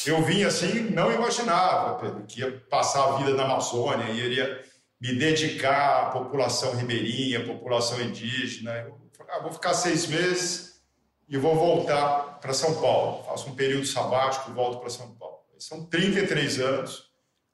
eu 0.06 0.24
vim 0.24 0.44
assim, 0.44 0.90
não 0.92 1.12
imaginava, 1.12 2.00
Pedro, 2.00 2.24
que 2.28 2.42
ia 2.42 2.52
passar 2.70 3.04
a 3.04 3.18
vida 3.18 3.34
na 3.34 3.44
Amazônia, 3.44 4.12
e 4.12 4.20
iria 4.20 4.64
me 5.00 5.14
dedicar 5.16 6.08
à 6.08 6.10
população 6.12 6.76
ribeirinha, 6.76 7.40
à 7.40 7.46
população 7.46 8.00
indígena. 8.02 8.72
Eu 8.72 9.05
ah, 9.30 9.40
vou 9.40 9.52
ficar 9.52 9.74
seis 9.74 10.08
meses 10.08 10.82
e 11.28 11.38
vou 11.38 11.56
voltar 11.56 12.40
para 12.40 12.54
São 12.54 12.80
Paulo. 12.82 13.24
Faço 13.24 13.50
um 13.50 13.56
período 13.56 13.86
sabático 13.86 14.50
e 14.50 14.54
volto 14.54 14.80
para 14.80 14.90
São 14.90 15.10
Paulo. 15.16 15.36
São 15.58 15.86
33 15.86 16.60
anos, 16.60 17.06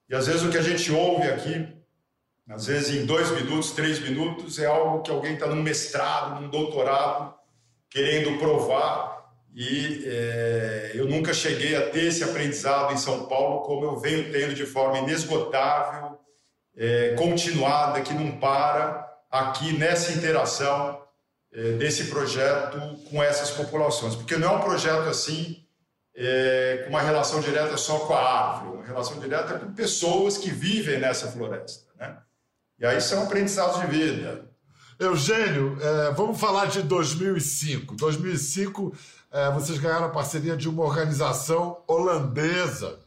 e 0.10 0.16
às 0.16 0.28
vezes 0.28 0.44
o 0.44 0.50
que 0.50 0.58
a 0.58 0.62
gente 0.62 0.92
ouve 0.92 1.28
aqui, 1.28 1.68
às 2.50 2.66
vezes 2.66 2.96
em 2.96 3.06
dois 3.06 3.32
minutos, 3.32 3.72
três 3.72 4.00
minutos, 4.00 4.60
é 4.60 4.66
algo 4.66 5.02
que 5.02 5.12
alguém 5.12 5.36
está 5.36 5.48
num 5.48 5.62
mestrado, 5.62 6.42
num 6.42 6.50
doutorado, 6.50 7.34
querendo 7.90 8.38
provar. 8.40 9.32
E 9.54 10.04
é, 10.06 10.92
eu 10.96 11.08
nunca 11.08 11.34
cheguei 11.34 11.76
a 11.76 11.90
ter 11.90 12.06
esse 12.06 12.24
aprendizado 12.24 12.94
em 12.94 12.98
São 12.98 13.26
Paulo 13.28 13.62
como 13.62 13.86
eu 13.86 14.00
venho 14.00 14.32
tendo 14.32 14.54
de 14.54 14.66
forma 14.66 14.98
inesgotável, 14.98 16.18
é, 16.76 17.16
continuada, 17.18 18.02
que 18.02 18.14
não 18.14 18.38
para, 18.40 19.10
aqui 19.30 19.78
nessa 19.78 20.12
interação 20.12 21.01
desse 21.52 22.06
projeto 22.06 22.80
com 23.10 23.22
essas 23.22 23.52
populações. 23.52 24.16
Porque 24.16 24.38
não 24.38 24.54
é 24.54 24.58
um 24.58 24.62
projeto 24.62 25.10
assim, 25.10 25.62
é, 26.16 26.84
com 26.84 26.90
uma 26.90 27.02
relação 27.02 27.42
direta 27.42 27.76
só 27.78 28.00
com 28.00 28.14
a 28.14 28.22
árvore, 28.22 28.78
uma 28.78 28.86
relação 28.86 29.20
direta 29.20 29.60
com 29.60 29.74
pessoas 29.74 30.38
que 30.38 30.50
vivem 30.50 31.00
nessa 31.00 31.28
floresta. 31.28 31.86
Né? 32.00 32.18
E 32.80 32.86
aí 32.86 33.02
são 33.02 33.24
aprendizados 33.24 33.82
de 33.82 33.88
vida. 33.88 34.50
Eugênio, 35.00 35.78
é, 35.82 36.12
vamos 36.12 36.40
falar 36.40 36.68
de 36.68 36.84
2005. 36.84 37.96
2005, 37.96 38.96
é, 39.32 39.52
vocês 39.52 39.80
ganharam 39.80 40.06
a 40.06 40.10
parceria 40.10 40.56
de 40.56 40.70
uma 40.70 40.84
organização 40.84 41.82
holandesa. 41.88 43.00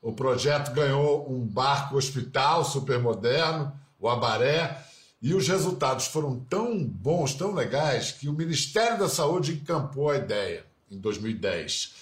O 0.00 0.12
projeto 0.12 0.72
ganhou 0.72 1.30
um 1.30 1.46
barco 1.46 1.96
hospital 1.96 2.64
super 2.64 2.98
moderno, 2.98 3.72
o 3.98 4.08
Abaré, 4.08 4.82
e 5.22 5.34
os 5.34 5.46
resultados 5.46 6.06
foram 6.06 6.40
tão 6.40 6.82
bons, 6.84 7.34
tão 7.34 7.54
legais, 7.54 8.10
que 8.10 8.28
o 8.28 8.32
Ministério 8.32 8.98
da 8.98 9.08
Saúde 9.08 9.52
encampou 9.52 10.10
a 10.10 10.16
ideia 10.16 10.66
em 10.90 10.98
2010. 10.98 11.92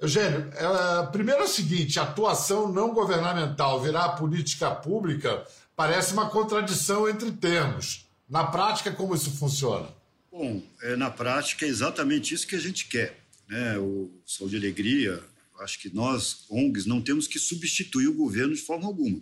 Eugênio, 0.00 0.50
é, 0.52 1.06
primeiro 1.06 1.42
é 1.42 1.44
o 1.44 1.48
seguinte: 1.48 2.00
atuação 2.00 2.70
não 2.70 2.92
governamental 2.92 3.80
virar 3.80 4.10
política 4.10 4.70
pública 4.70 5.46
parece 5.76 6.12
uma 6.12 6.28
contradição 6.28 7.08
entre 7.08 7.30
termos. 7.30 8.04
Na 8.28 8.44
prática, 8.44 8.90
como 8.90 9.14
isso 9.14 9.30
funciona? 9.30 9.88
Bom, 10.30 10.60
é, 10.82 10.96
na 10.96 11.10
prática 11.10 11.64
é 11.64 11.68
exatamente 11.68 12.34
isso 12.34 12.46
que 12.46 12.56
a 12.56 12.60
gente 12.60 12.88
quer. 12.88 13.20
Né? 13.48 13.78
O 13.78 14.10
Saúde 14.26 14.56
e 14.56 14.58
Alegria, 14.58 15.22
acho 15.60 15.78
que 15.78 15.94
nós, 15.94 16.44
ONGs, 16.50 16.84
não 16.84 17.00
temos 17.00 17.28
que 17.28 17.38
substituir 17.38 18.08
o 18.08 18.14
governo 18.14 18.54
de 18.54 18.60
forma 18.60 18.86
alguma. 18.86 19.20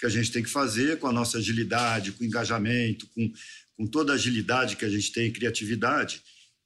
Que 0.00 0.06
a 0.06 0.08
gente 0.08 0.32
tem 0.32 0.42
que 0.42 0.48
fazer 0.48 0.98
com 0.98 1.06
a 1.06 1.12
nossa 1.12 1.38
agilidade, 1.38 2.12
com 2.12 2.24
engajamento, 2.24 3.06
com, 3.08 3.30
com 3.76 3.86
toda 3.86 4.12
a 4.12 4.14
agilidade 4.16 4.76
que 4.76 4.84
a 4.84 4.88
gente 4.88 5.12
tem 5.12 5.30
criatividade, 5.30 6.22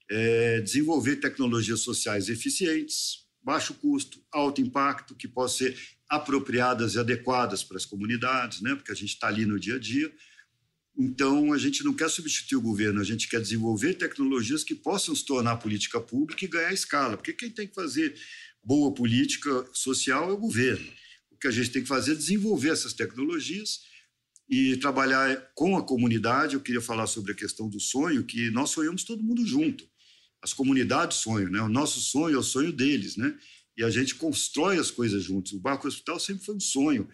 é 0.08 0.60
desenvolver 0.60 1.16
tecnologias 1.16 1.80
sociais 1.80 2.28
eficientes, 2.28 3.24
baixo 3.42 3.74
custo, 3.74 4.22
alto 4.32 4.60
impacto, 4.60 5.14
que 5.14 5.26
possam 5.26 5.66
ser 5.66 5.76
apropriadas 6.08 6.94
e 6.94 6.98
adequadas 6.98 7.64
para 7.64 7.76
as 7.76 7.84
comunidades, 7.84 8.60
né? 8.60 8.74
porque 8.74 8.92
a 8.92 8.94
gente 8.94 9.10
está 9.10 9.28
ali 9.28 9.44
no 9.44 9.58
dia 9.58 9.76
a 9.76 9.78
dia. 9.78 10.12
Então, 10.96 11.52
a 11.52 11.58
gente 11.58 11.82
não 11.82 11.92
quer 11.92 12.08
substituir 12.08 12.56
o 12.58 12.62
governo, 12.62 13.00
a 13.00 13.04
gente 13.04 13.28
quer 13.28 13.40
desenvolver 13.40 13.94
tecnologias 13.94 14.62
que 14.62 14.76
possam 14.76 15.14
se 15.14 15.24
tornar 15.24 15.56
política 15.56 16.00
pública 16.00 16.44
e 16.44 16.48
ganhar 16.48 16.72
escala, 16.72 17.16
porque 17.16 17.32
quem 17.32 17.50
tem 17.50 17.66
que 17.66 17.74
fazer 17.74 18.14
boa 18.62 18.94
política 18.94 19.66
social 19.72 20.30
é 20.30 20.32
o 20.32 20.38
governo. 20.38 20.86
Que 21.44 21.48
a 21.48 21.50
gente 21.50 21.68
tem 21.68 21.82
que 21.82 21.88
fazer 21.88 22.12
é 22.12 22.14
desenvolver 22.14 22.70
essas 22.70 22.94
tecnologias 22.94 23.80
e 24.48 24.78
trabalhar 24.78 25.52
com 25.54 25.76
a 25.76 25.82
comunidade. 25.82 26.54
Eu 26.54 26.60
queria 26.62 26.80
falar 26.80 27.06
sobre 27.06 27.32
a 27.32 27.34
questão 27.34 27.68
do 27.68 27.78
sonho, 27.78 28.24
que 28.24 28.48
nós 28.50 28.70
sonhamos 28.70 29.04
todo 29.04 29.22
mundo 29.22 29.46
junto. 29.46 29.86
As 30.40 30.54
comunidades 30.54 31.18
sonham, 31.18 31.50
né? 31.50 31.60
O 31.60 31.68
nosso 31.68 32.00
sonho 32.00 32.36
é 32.36 32.38
o 32.38 32.42
sonho 32.42 32.72
deles, 32.72 33.18
né? 33.18 33.38
E 33.76 33.84
a 33.84 33.90
gente 33.90 34.14
constrói 34.14 34.78
as 34.78 34.90
coisas 34.90 35.22
juntos. 35.22 35.52
O 35.52 35.60
Barco 35.60 35.86
Hospital 35.86 36.18
sempre 36.18 36.46
foi 36.46 36.54
um 36.54 36.60
sonho. 36.60 37.06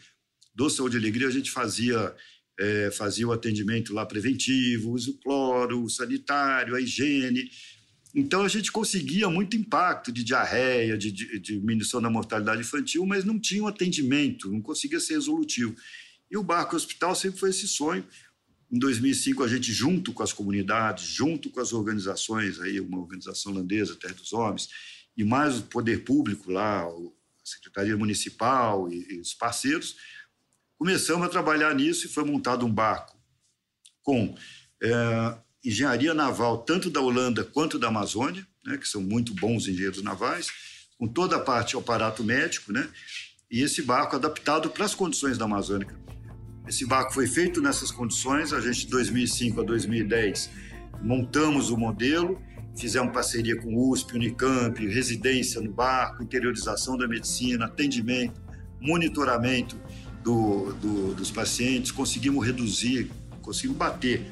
Do 0.55 0.71
Saúde 0.71 0.97
e 0.97 1.01
Alegria, 1.01 1.27
a 1.27 1.33
gente 1.33 1.51
fazia 1.51 2.15
é, 2.57 2.89
fazia 2.93 3.27
o 3.27 3.33
atendimento 3.33 3.93
lá 3.93 4.07
preventivo, 4.07 4.93
uso 4.93 5.19
cloro, 5.25 5.91
sanitário, 5.91 6.77
a 6.77 6.81
higiene. 6.81 7.51
Então 8.15 8.43
a 8.43 8.49
gente 8.49 8.73
conseguia 8.73 9.29
muito 9.29 9.57
impacto 9.57 10.11
de 10.11 10.25
diarreia, 10.25 10.99
de, 10.99 11.11
diminuição 11.39 12.03
da 12.03 12.11
mortalidade 12.11 12.61
infantil, 12.61 13.07
mas 13.07 13.25
não 13.25 13.39
tinha 13.39 13.63
um 13.63 13.69
atendimento, 13.69 14.51
não 14.51 14.61
conseguia 14.61 14.99
ser 14.99 15.15
resolutivo. 15.15 15.75
E 16.31 16.37
o 16.37 16.43
Barco 16.43 16.77
Hospital 16.77 17.15
sempre 17.15 17.39
foi 17.39 17.51
esse 17.51 17.69
sonho. 17.69 18.05
Em 18.71 18.79
2005, 18.79 19.43
a 19.43 19.49
gente, 19.49 19.73
junto 19.73 20.13
com 20.13 20.23
as 20.23 20.33
comunidades, 20.33 21.05
junto 21.05 21.51
com 21.51 21.61
as 21.61 21.73
organizações, 21.73 22.61
aí, 22.61 22.81
uma 22.81 23.01
organização 23.01 23.53
holandesa, 23.53 23.97
Terra 23.97 24.15
dos 24.15 24.33
Homens, 24.33 24.69
e 25.17 25.25
mais 25.25 25.59
o 25.59 25.63
poder 25.63 26.05
público 26.05 26.51
lá, 26.51 26.85
a 26.85 26.93
Secretaria 27.45 27.97
Municipal 27.97 28.91
e, 28.93 29.15
e 29.15 29.21
os 29.21 29.35
parceiros, 29.35 29.97
começamos 30.79 31.27
a 31.27 31.31
trabalhar 31.31 31.75
nisso 31.75 32.07
e 32.07 32.11
foi 32.11 32.25
montado 32.25 32.65
um 32.65 32.73
barco 32.73 33.21
com 34.03 34.37
é, 34.83 35.39
engenharia 35.65 36.15
naval, 36.15 36.59
tanto 36.59 36.91
da 36.91 37.01
Holanda 37.01 37.45
quanto 37.45 37.79
da 37.79 37.89
Amazônia, 37.89 38.47
né, 38.65 38.77
que 38.77 38.89
são 38.89 39.03
muito 39.03 39.35
bons 39.35 39.69
engenheiros 39.69 40.03
navais, 40.03 40.49
com 40.99 41.07
toda 41.07 41.37
a 41.37 41.41
parte 41.41 41.73
do 41.73 41.79
aparato 41.79 42.23
médico, 42.25 42.73
né, 42.73 42.89
e 43.51 43.63
esse 43.63 43.83
barco 43.83 44.17
adaptado 44.17 44.71
para 44.71 44.85
as 44.85 44.95
condições 44.95 45.37
da 45.37 45.45
Amazônia. 45.45 45.89
Esse 46.69 46.87
barco 46.87 47.13
foi 47.13 47.27
feito 47.27 47.61
nessas 47.61 47.91
condições, 47.91 48.53
a 48.53 48.61
gente 48.61 48.87
de 48.87 48.91
2005 48.91 49.61
a 49.61 49.65
2010 49.65 50.51
montamos 51.03 51.71
o 51.71 51.77
modelo, 51.77 52.41
fizemos 52.77 53.13
parceria 53.13 53.57
com 53.61 53.75
USP, 53.75 54.15
Unicamp, 54.15 54.87
residência 54.87 55.61
no 55.61 55.73
barco, 55.73 56.23
interiorização 56.23 56.97
da 56.97 57.09
medicina, 57.09 57.67
atendimento, 57.67 58.41
monitoramento 58.81 59.77
do, 60.23 60.73
do, 60.75 61.15
dos 61.15 61.31
pacientes, 61.31 61.91
conseguimos 61.91 62.47
reduzir, 62.47 63.11
conseguimos 63.43 63.79
bater 63.79 64.27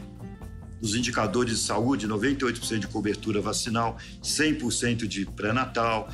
os 0.80 0.94
indicadores 0.94 1.58
de 1.58 1.64
saúde, 1.64 2.06
98% 2.06 2.78
de 2.78 2.86
cobertura 2.86 3.40
vacinal, 3.40 3.98
100% 4.22 5.06
de 5.06 5.26
pré-natal. 5.26 6.08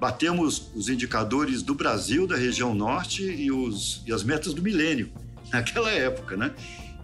Batemos 0.00 0.70
os 0.74 0.88
indicadores 0.88 1.62
do 1.62 1.74
Brasil, 1.74 2.26
da 2.26 2.36
região 2.36 2.74
norte 2.74 3.22
e, 3.22 3.50
os, 3.50 4.02
e 4.06 4.12
as 4.12 4.22
metas 4.22 4.54
do 4.54 4.62
milênio, 4.62 5.10
naquela 5.52 5.90
época, 5.90 6.36
né? 6.36 6.52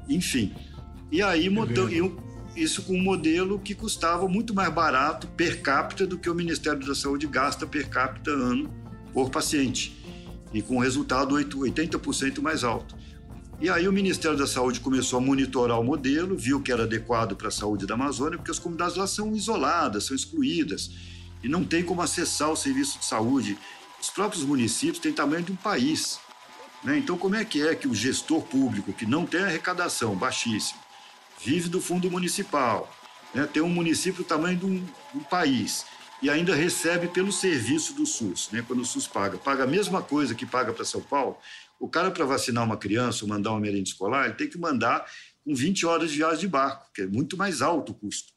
Enfim. 0.08 0.52
E 1.10 1.22
aí, 1.22 1.48
montamos, 1.48 1.92
isso 2.56 2.82
com 2.82 2.94
um 2.94 3.02
modelo 3.02 3.58
que 3.58 3.74
custava 3.74 4.28
muito 4.28 4.54
mais 4.54 4.72
barato 4.72 5.26
per 5.28 5.60
capita 5.60 6.06
do 6.06 6.18
que 6.18 6.30
o 6.30 6.34
Ministério 6.34 6.86
da 6.86 6.94
Saúde 6.94 7.26
gasta 7.26 7.66
per 7.66 7.88
capita 7.88 8.30
ano 8.30 8.72
por 9.12 9.30
paciente 9.30 10.04
e 10.52 10.62
com 10.62 10.78
resultado 10.78 11.34
80% 11.34 12.40
mais 12.40 12.62
alto. 12.62 12.94
E 13.60 13.70
aí 13.70 13.86
o 13.86 13.92
Ministério 13.92 14.36
da 14.36 14.46
Saúde 14.46 14.80
começou 14.80 15.18
a 15.18 15.22
monitorar 15.22 15.78
o 15.78 15.84
modelo, 15.84 16.36
viu 16.36 16.60
que 16.60 16.72
era 16.72 16.82
adequado 16.82 17.36
para 17.36 17.48
a 17.48 17.52
saúde 17.52 17.86
da 17.86 17.94
Amazônia, 17.94 18.36
porque 18.36 18.50
as 18.50 18.58
comunidades 18.58 18.96
lá 18.96 19.06
são 19.06 19.34
isoladas, 19.34 20.04
são 20.04 20.16
excluídas 20.16 20.90
e 21.42 21.48
não 21.48 21.64
tem 21.64 21.82
como 21.82 22.02
acessar 22.02 22.50
o 22.50 22.56
serviço 22.56 22.98
de 22.98 23.04
saúde. 23.04 23.56
Os 24.00 24.10
próprios 24.10 24.44
municípios 24.44 24.98
têm 24.98 25.12
tamanho 25.12 25.44
de 25.44 25.52
um 25.52 25.56
país. 25.56 26.18
Né? 26.82 26.98
Então, 26.98 27.16
como 27.16 27.36
é 27.36 27.44
que 27.44 27.62
é 27.62 27.74
que 27.74 27.88
o 27.88 27.94
gestor 27.94 28.42
público, 28.42 28.92
que 28.92 29.06
não 29.06 29.24
tem 29.24 29.42
arrecadação 29.42 30.14
baixíssima, 30.16 30.80
vive 31.42 31.68
do 31.68 31.80
fundo 31.80 32.10
municipal, 32.10 32.92
né? 33.32 33.48
tem 33.50 33.62
um 33.62 33.68
município 33.68 34.22
do 34.22 34.26
tamanho 34.26 34.58
de 34.58 34.66
um, 34.66 34.84
um 35.14 35.20
país 35.20 35.86
e 36.20 36.28
ainda 36.28 36.54
recebe 36.54 37.08
pelo 37.08 37.32
serviço 37.32 37.92
do 37.92 38.04
SUS, 38.04 38.48
né? 38.50 38.64
quando 38.66 38.80
o 38.80 38.84
SUS 38.84 39.06
paga. 39.06 39.38
Paga 39.38 39.64
a 39.64 39.66
mesma 39.66 40.02
coisa 40.02 40.34
que 40.34 40.44
paga 40.44 40.72
para 40.72 40.84
São 40.84 41.00
Paulo. 41.00 41.38
O 41.84 41.88
cara, 41.88 42.10
para 42.10 42.24
vacinar 42.24 42.64
uma 42.64 42.78
criança 42.78 43.26
ou 43.26 43.28
mandar 43.28 43.50
uma 43.50 43.60
merenda 43.60 43.86
escolar, 43.86 44.24
ele 44.24 44.36
tem 44.36 44.48
que 44.48 44.56
mandar 44.56 45.04
com 45.44 45.54
20 45.54 45.84
horas 45.84 46.10
de 46.10 46.16
viagem 46.16 46.40
de 46.40 46.48
barco, 46.48 46.90
que 46.94 47.02
é 47.02 47.06
muito 47.06 47.36
mais 47.36 47.60
alto 47.60 47.92
o 47.92 47.94
custo. 47.94 48.32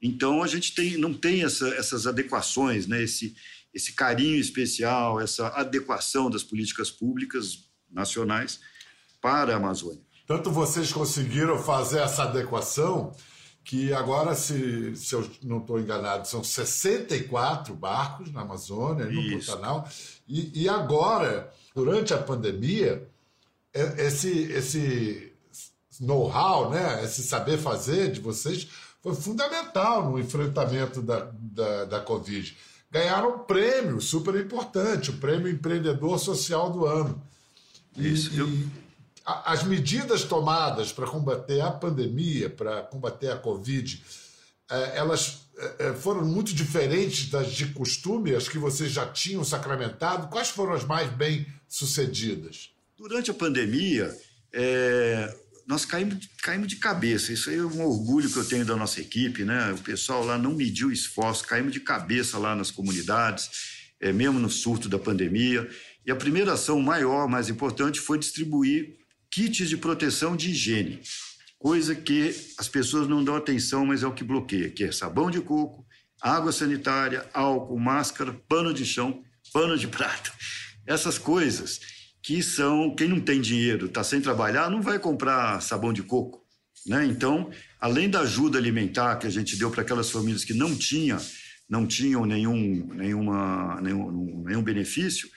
Então, 0.00 0.44
a 0.44 0.46
gente 0.46 0.72
tem, 0.76 0.96
não 0.96 1.12
tem 1.12 1.42
essa, 1.42 1.68
essas 1.70 2.06
adequações, 2.06 2.86
né? 2.86 3.02
esse, 3.02 3.34
esse 3.74 3.94
carinho 3.94 4.38
especial, 4.38 5.20
essa 5.20 5.48
adequação 5.48 6.30
das 6.30 6.44
políticas 6.44 6.88
públicas 6.88 7.68
nacionais 7.90 8.60
para 9.20 9.54
a 9.54 9.56
Amazônia. 9.56 10.00
Tanto 10.24 10.48
vocês 10.52 10.92
conseguiram 10.92 11.58
fazer 11.58 11.98
essa 11.98 12.22
adequação 12.22 13.12
que 13.64 13.92
agora, 13.92 14.36
se, 14.36 14.94
se 14.94 15.16
eu 15.16 15.28
não 15.42 15.58
estou 15.58 15.80
enganado, 15.80 16.28
são 16.28 16.44
64 16.44 17.74
barcos 17.74 18.32
na 18.32 18.42
Amazônia, 18.42 19.06
no. 19.06 19.30
Pantanal, 19.32 19.88
e, 20.28 20.62
e 20.62 20.68
agora, 20.68 21.52
durante 21.74 22.12
a 22.14 22.18
pandemia, 22.18 23.08
é- 23.72 24.06
esse, 24.06 24.30
esse 24.52 25.32
know-how, 26.00 26.70
né, 26.70 27.04
esse 27.04 27.22
saber 27.22 27.58
fazer 27.58 28.10
de 28.10 28.20
vocês 28.20 28.68
foi 29.02 29.14
fundamental 29.14 30.10
no 30.10 30.18
enfrentamento 30.18 31.00
da, 31.00 31.30
da, 31.32 31.84
da 31.84 32.00
Covid. 32.00 32.56
Ganharam 32.90 33.36
um 33.36 33.38
prêmio 33.40 34.00
super 34.00 34.34
importante, 34.34 35.10
o 35.10 35.18
Prêmio 35.18 35.48
Empreendedor 35.48 36.18
Social 36.18 36.70
do 36.70 36.86
Ano. 36.86 37.22
Isso, 37.96 38.30
e 38.32 38.68
as 39.28 39.62
medidas 39.62 40.24
tomadas 40.24 40.90
para 40.90 41.06
combater 41.06 41.60
a 41.60 41.70
pandemia, 41.70 42.48
para 42.48 42.82
combater 42.82 43.30
a 43.30 43.36
Covid, 43.36 44.02
elas 44.94 45.48
eh, 45.58 45.76
eh, 45.78 45.94
foram 45.94 46.24
muito 46.24 46.54
diferentes 46.54 47.28
das 47.30 47.52
de 47.52 47.66
costume, 47.68 48.34
as 48.34 48.48
que 48.48 48.58
vocês 48.58 48.92
já 48.92 49.06
tinham 49.06 49.42
sacramentado. 49.42 50.28
Quais 50.28 50.48
foram 50.48 50.72
as 50.72 50.84
mais 50.84 51.10
bem 51.10 51.46
sucedidas? 51.66 52.70
Durante 52.96 53.30
a 53.30 53.34
pandemia, 53.34 54.16
é, 54.52 55.36
nós 55.66 55.84
caímos, 55.84 56.28
caímos 56.42 56.68
de 56.68 56.76
cabeça. 56.76 57.32
Isso 57.32 57.50
aí 57.50 57.56
é 57.56 57.62
um 57.62 57.84
orgulho 57.84 58.30
que 58.30 58.36
eu 58.36 58.44
tenho 58.44 58.64
da 58.64 58.76
nossa 58.76 59.00
equipe, 59.00 59.44
né? 59.44 59.72
O 59.72 59.78
pessoal 59.78 60.24
lá 60.24 60.38
não 60.38 60.54
mediu 60.54 60.90
esforço, 60.90 61.44
caímos 61.44 61.72
de 61.72 61.80
cabeça 61.80 62.38
lá 62.38 62.54
nas 62.54 62.70
comunidades, 62.70 63.50
é, 64.00 64.12
mesmo 64.12 64.38
no 64.38 64.50
surto 64.50 64.88
da 64.88 64.98
pandemia. 64.98 65.68
E 66.06 66.10
a 66.10 66.16
primeira 66.16 66.54
ação 66.54 66.80
maior, 66.80 67.28
mais 67.28 67.48
importante, 67.48 68.00
foi 68.00 68.18
distribuir 68.18 68.96
kits 69.30 69.68
de 69.68 69.76
proteção 69.76 70.36
de 70.36 70.50
higiene, 70.50 71.00
coisa 71.58 71.94
que 71.94 72.34
as 72.58 72.68
pessoas 72.68 73.08
não 73.08 73.24
dão 73.24 73.34
atenção, 73.36 73.84
mas 73.84 74.02
é 74.02 74.06
o 74.06 74.12
que 74.12 74.24
bloqueia, 74.24 74.70
que 74.70 74.84
é 74.84 74.92
sabão 74.92 75.30
de 75.30 75.40
coco, 75.40 75.84
água 76.20 76.52
sanitária, 76.52 77.28
álcool, 77.32 77.78
máscara, 77.78 78.32
pano 78.48 78.72
de 78.72 78.84
chão, 78.84 79.22
pano 79.52 79.76
de 79.76 79.88
prato. 79.88 80.32
Essas 80.86 81.18
coisas 81.18 81.80
que 82.22 82.42
são 82.42 82.94
quem 82.94 83.08
não 83.08 83.20
tem 83.20 83.40
dinheiro, 83.40 83.86
está 83.86 84.04
sem 84.04 84.20
trabalhar, 84.20 84.70
não 84.70 84.82
vai 84.82 84.98
comprar 84.98 85.60
sabão 85.60 85.92
de 85.92 86.02
coco, 86.02 86.44
né? 86.86 87.04
Então, 87.04 87.50
além 87.80 88.08
da 88.08 88.20
ajuda 88.20 88.58
alimentar 88.58 89.16
que 89.16 89.26
a 89.26 89.30
gente 89.30 89.56
deu 89.56 89.70
para 89.70 89.82
aquelas 89.82 90.10
famílias 90.10 90.44
que 90.44 90.54
não 90.54 90.76
tinham, 90.76 91.18
não 91.68 91.86
tinham 91.86 92.24
nenhum, 92.24 92.88
nenhuma, 92.94 93.80
nenhum, 93.80 94.42
nenhum 94.44 94.62
benefício, 94.62 95.28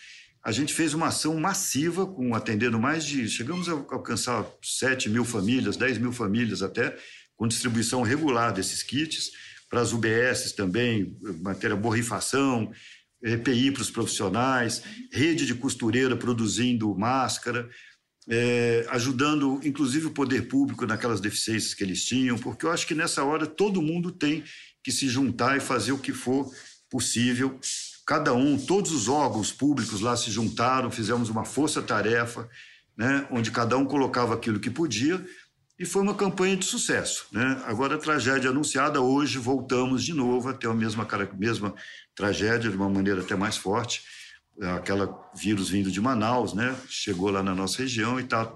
a 0.44 0.52
gente 0.52 0.74
fez 0.74 0.94
uma 0.94 1.08
ação 1.08 1.40
massiva, 1.40 2.06
com 2.06 2.34
atendendo 2.34 2.80
mais 2.80 3.06
de. 3.06 3.30
Chegamos 3.30 3.70
a 3.70 3.74
alcançar 3.74 4.46
7 4.62 5.10
mil 5.10 5.24
famílias, 5.24 5.78
10 5.78 6.00
mil 6.00 6.12
famílias 6.12 6.64
até, 6.64 6.98
com 7.36 7.48
distribuição 7.48 8.02
regular 8.02 8.52
desses 8.52 8.82
kits, 8.82 9.32
para 9.70 9.82
as 9.82 9.94
UBSs 9.94 10.56
também, 10.56 11.18
matéria 11.42 11.76
borrifação, 11.76 12.72
EPI 13.24 13.72
para 13.72 13.84
os 13.84 13.92
profissionais, 13.92 14.82
rede 15.12 15.46
de 15.46 15.54
costureira 15.54 16.18
produzindo 16.18 16.94
máscara, 16.96 17.70
é, 18.28 18.86
ajudando 18.90 19.60
inclusive 19.64 20.08
o 20.08 20.12
poder 20.12 20.48
público 20.48 20.86
naquelas 20.86 21.22
deficiências 21.22 21.74
que 21.74 21.84
eles 21.84 22.04
tinham, 22.04 22.38
porque 22.38 22.66
eu 22.66 22.72
acho 22.72 22.88
que 22.88 22.96
nessa 22.96 23.24
hora 23.24 23.46
todo 23.46 23.82
mundo 23.82 24.12
tem 24.12 24.44
que 24.84 24.92
se 24.92 25.08
juntar 25.08 25.56
e 25.56 25.60
fazer 25.60 25.92
o 25.92 26.00
que 26.00 26.14
for 26.14 26.52
possível. 26.90 27.60
Cada 28.06 28.34
um, 28.34 28.58
todos 28.58 28.92
os 28.92 29.08
órgãos 29.08 29.52
públicos 29.52 30.02
lá 30.02 30.18
se 30.18 30.32
juntaram, 30.32 30.90
fizemos 30.92 31.30
uma 31.30 31.46
força-tarefa, 31.46 32.50
né, 32.98 33.28
onde 33.32 33.52
cada 33.52 33.78
um 33.78 33.86
colocava 33.86 34.34
aquilo 34.34 34.60
que 34.60 34.70
podia, 34.70 35.24
e 35.82 35.86
foi 35.86 36.04
uma 36.04 36.14
campanha 36.14 36.56
de 36.56 36.66
sucesso. 36.66 37.26
Né? 37.32 37.60
Agora, 37.66 37.96
a 37.96 37.98
tragédia 37.98 38.52
anunciada, 38.52 39.02
hoje 39.02 39.40
voltamos 39.40 40.04
de 40.04 40.14
novo 40.14 40.50
a 40.50 40.54
ter 40.54 40.68
a 40.68 40.74
mesma, 40.76 41.08
mesma 41.36 41.74
tragédia, 42.14 42.70
de 42.70 42.76
uma 42.76 42.88
maneira 42.88 43.22
até 43.22 43.36
mais 43.36 43.58
forte. 43.58 44.04
Aquela 44.76 45.32
vírus 45.34 45.70
vindo 45.70 45.90
de 45.90 46.00
Manaus, 46.00 46.54
né? 46.54 46.76
chegou 46.88 47.32
lá 47.32 47.42
na 47.42 47.56
nossa 47.56 47.82
região 47.82 48.20
e 48.20 48.24
está 48.24 48.54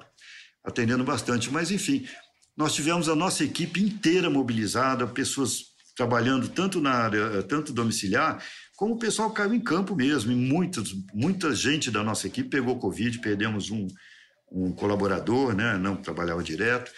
atendendo 0.63 1.03
bastante. 1.03 1.49
Mas, 1.49 1.71
enfim, 1.71 2.07
nós 2.55 2.75
tivemos 2.75 3.09
a 3.09 3.15
nossa 3.15 3.43
equipe 3.43 3.81
inteira 3.81 4.29
mobilizada, 4.29 5.07
pessoas 5.07 5.73
trabalhando 5.95 6.47
tanto 6.47 6.79
na 6.79 6.91
área, 6.91 7.41
tanto 7.41 7.73
domiciliar, 7.73 8.43
como 8.75 8.95
o 8.95 8.99
pessoal 8.99 9.31
caiu 9.31 9.53
em 9.53 9.59
campo 9.59 9.95
mesmo. 9.95 10.31
E 10.31 10.35
muitos, 10.35 10.95
muita 11.13 11.55
gente 11.55 11.89
da 11.89 12.03
nossa 12.03 12.27
equipe 12.27 12.49
pegou 12.49 12.79
Covid, 12.79 13.19
perdemos 13.19 13.71
um, 13.71 13.87
um 14.51 14.71
colaborador, 14.71 15.53
né? 15.53 15.77
não 15.77 15.95
trabalhava 15.95 16.43
direto, 16.43 16.91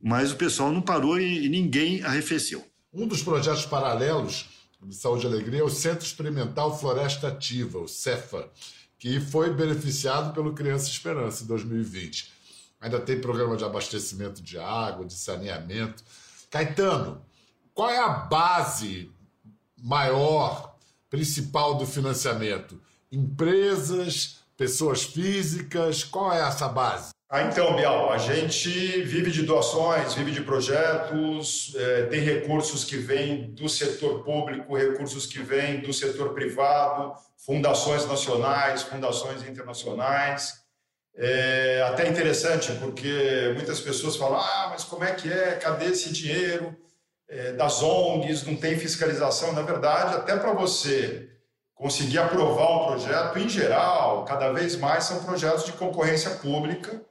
mas 0.00 0.32
o 0.32 0.36
pessoal 0.36 0.70
não 0.70 0.82
parou 0.82 1.18
e, 1.18 1.46
e 1.46 1.48
ninguém 1.48 2.02
arrefeceu. 2.02 2.64
Um 2.92 3.06
dos 3.06 3.22
projetos 3.22 3.66
paralelos 3.66 4.48
de 4.82 4.94
Saúde 4.94 5.24
e 5.24 5.28
Alegria 5.28 5.60
é 5.60 5.64
o 5.64 5.70
Centro 5.70 6.04
Experimental 6.04 6.78
Floresta 6.78 7.28
Ativa, 7.28 7.78
o 7.78 7.88
CEFA, 7.88 8.48
que 8.98 9.18
foi 9.18 9.52
beneficiado 9.52 10.32
pelo 10.34 10.52
Criança 10.52 10.88
Esperança 10.88 11.42
em 11.42 11.46
2020. 11.46 12.32
Ainda 12.80 13.00
tem 13.00 13.20
programa 13.20 13.56
de 13.56 13.64
abastecimento 13.64 14.42
de 14.42 14.58
água, 14.58 15.06
de 15.06 15.14
saneamento. 15.14 16.04
Caetano, 16.50 17.24
qual 17.72 17.88
é 17.88 17.98
a 17.98 18.08
base 18.08 19.10
maior, 19.76 20.73
principal 21.14 21.76
do 21.76 21.86
financiamento? 21.86 22.80
Empresas, 23.10 24.40
pessoas 24.56 25.04
físicas, 25.04 26.02
qual 26.02 26.32
é 26.32 26.40
essa 26.40 26.66
base? 26.66 27.10
Ah, 27.30 27.42
então, 27.42 27.74
Bial, 27.76 28.12
a 28.12 28.18
gente 28.18 28.68
vive 29.02 29.30
de 29.30 29.42
doações, 29.42 30.14
vive 30.14 30.32
de 30.32 30.40
projetos, 30.40 31.72
eh, 31.76 32.06
tem 32.10 32.20
recursos 32.20 32.84
que 32.84 32.96
vêm 32.96 33.52
do 33.52 33.68
setor 33.68 34.24
público, 34.24 34.76
recursos 34.76 35.24
que 35.24 35.38
vêm 35.38 35.80
do 35.80 35.92
setor 35.92 36.34
privado, 36.34 37.14
fundações 37.46 38.06
nacionais, 38.06 38.82
fundações 38.82 39.42
internacionais. 39.44 40.64
É 41.16 41.84
até 41.88 42.08
interessante, 42.08 42.72
porque 42.80 43.52
muitas 43.54 43.80
pessoas 43.80 44.16
falam: 44.16 44.38
ah, 44.40 44.68
mas 44.70 44.82
como 44.82 45.04
é 45.04 45.12
que 45.12 45.32
é? 45.32 45.52
Cadê 45.54 45.86
esse 45.86 46.12
dinheiro 46.12 46.76
eh, 47.34 47.52
das 47.52 47.82
ONGs? 47.82 48.44
Não 48.44 48.56
tem 48.56 48.78
fiscalização. 48.78 49.52
Na 49.52 49.62
verdade, 49.62 50.14
até 50.14 50.36
para 50.36 50.52
você 50.52 51.28
conseguir 51.74 52.18
aprovar 52.18 52.70
um 52.70 52.86
projeto, 52.86 53.38
em 53.38 53.48
geral, 53.48 54.24
cada 54.24 54.52
vez 54.52 54.76
mais 54.76 55.04
são 55.04 55.22
projetos 55.24 55.64
de 55.64 55.72
concorrência 55.72 56.30
pública, 56.30 57.02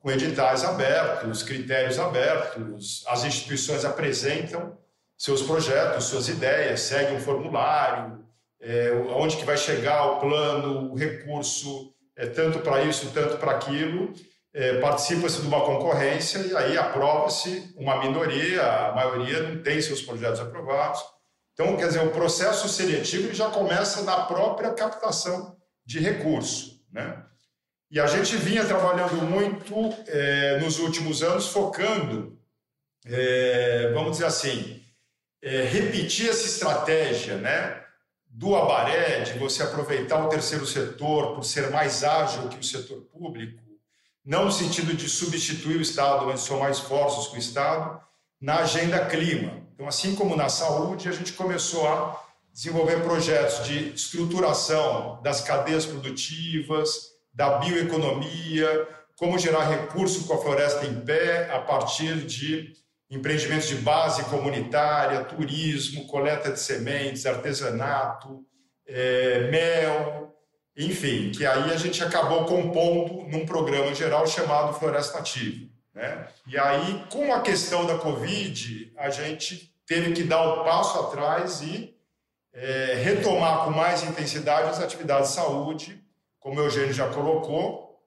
com 0.00 0.10
editais 0.10 0.64
abertos, 0.64 1.42
critérios 1.42 1.98
abertos, 1.98 3.04
as 3.08 3.24
instituições 3.24 3.84
apresentam 3.84 4.76
seus 5.16 5.42
projetos, 5.42 6.04
suas 6.04 6.28
ideias, 6.28 6.80
seguem 6.80 7.16
um 7.16 7.20
formulário, 7.20 8.24
é, 8.60 8.92
onde 9.14 9.36
que 9.36 9.44
vai 9.44 9.56
chegar 9.56 10.04
o 10.12 10.20
plano, 10.20 10.92
o 10.92 10.96
recurso, 10.96 11.92
é, 12.16 12.26
tanto 12.26 12.60
para 12.60 12.82
isso, 12.82 13.10
tanto 13.12 13.36
para 13.38 13.52
aquilo, 13.52 14.12
é, 14.58 14.80
participa-se 14.80 15.40
de 15.40 15.46
uma 15.46 15.64
concorrência 15.64 16.38
e 16.40 16.56
aí 16.56 16.76
aprova-se 16.76 17.72
uma 17.76 18.02
minoria, 18.02 18.60
a 18.60 18.92
maioria 18.92 19.40
não 19.44 19.62
tem 19.62 19.80
seus 19.80 20.02
projetos 20.02 20.40
aprovados. 20.40 21.00
Então, 21.52 21.76
quer 21.76 21.86
dizer, 21.86 22.02
o 22.02 22.10
processo 22.10 22.68
seletivo 22.68 23.28
ele 23.28 23.34
já 23.34 23.50
começa 23.50 24.02
na 24.02 24.22
própria 24.22 24.72
captação 24.72 25.56
de 25.86 26.00
recurso, 26.00 26.84
né? 26.92 27.22
E 27.88 28.00
a 28.00 28.06
gente 28.08 28.36
vinha 28.36 28.64
trabalhando 28.64 29.14
muito 29.22 29.74
eh, 30.08 30.58
nos 30.60 30.80
últimos 30.80 31.22
anos, 31.22 31.46
focando, 31.46 32.36
eh, 33.06 33.92
vamos 33.94 34.12
dizer 34.12 34.26
assim, 34.26 34.82
eh, 35.40 35.62
repetir 35.62 36.28
essa 36.28 36.46
estratégia 36.46 37.36
né, 37.36 37.80
do 38.26 38.56
Abaré, 38.56 39.20
de 39.20 39.38
você 39.38 39.62
aproveitar 39.62 40.22
o 40.22 40.28
terceiro 40.28 40.66
setor 40.66 41.34
por 41.34 41.44
ser 41.44 41.70
mais 41.70 42.02
ágil 42.02 42.48
que 42.48 42.58
o 42.58 42.64
setor 42.64 43.02
público, 43.02 43.67
não 44.24 44.46
no 44.46 44.52
sentido 44.52 44.94
de 44.94 45.08
substituir 45.08 45.76
o 45.76 45.82
Estado, 45.82 46.26
mas 46.26 46.40
somar 46.40 46.70
esforços 46.70 47.28
com 47.28 47.36
o 47.36 47.38
Estado, 47.38 48.00
na 48.40 48.60
agenda 48.60 49.04
clima. 49.06 49.66
Então, 49.74 49.86
assim 49.86 50.14
como 50.14 50.36
na 50.36 50.48
saúde, 50.48 51.08
a 51.08 51.12
gente 51.12 51.32
começou 51.32 51.86
a 51.88 52.22
desenvolver 52.52 53.02
projetos 53.02 53.64
de 53.66 53.90
estruturação 53.94 55.20
das 55.22 55.40
cadeias 55.40 55.86
produtivas, 55.86 57.12
da 57.32 57.58
bioeconomia, 57.58 58.88
como 59.16 59.38
gerar 59.38 59.68
recurso 59.68 60.26
com 60.26 60.34
a 60.34 60.38
floresta 60.42 60.86
em 60.86 61.00
pé 61.00 61.50
a 61.52 61.60
partir 61.60 62.26
de 62.26 62.72
empreendimentos 63.10 63.68
de 63.68 63.76
base 63.76 64.24
comunitária, 64.24 65.24
turismo, 65.24 66.06
coleta 66.06 66.52
de 66.52 66.60
sementes, 66.60 67.26
artesanato, 67.26 68.44
é, 68.86 69.48
mel, 69.50 70.34
enfim, 70.78 71.32
que 71.32 71.44
aí 71.44 71.72
a 71.72 71.76
gente 71.76 72.02
acabou 72.04 72.44
compondo 72.44 73.24
num 73.28 73.44
programa 73.44 73.92
geral 73.92 74.24
chamado 74.28 74.78
Floresta. 74.78 75.20
Né? 75.92 76.28
E 76.46 76.56
aí, 76.56 77.04
com 77.10 77.34
a 77.34 77.40
questão 77.40 77.84
da 77.84 77.98
Covid, 77.98 78.92
a 78.96 79.10
gente 79.10 79.74
teve 79.84 80.12
que 80.12 80.22
dar 80.22 80.40
um 80.40 80.62
passo 80.62 81.00
atrás 81.00 81.60
e 81.62 81.98
é, 82.52 82.94
retomar 83.02 83.64
com 83.64 83.70
mais 83.72 84.04
intensidade 84.04 84.68
as 84.68 84.80
atividades 84.80 85.30
de 85.30 85.34
saúde, 85.34 86.04
como 86.38 86.60
o 86.60 86.64
Eugênio 86.64 86.92
já 86.92 87.08
colocou, 87.08 88.00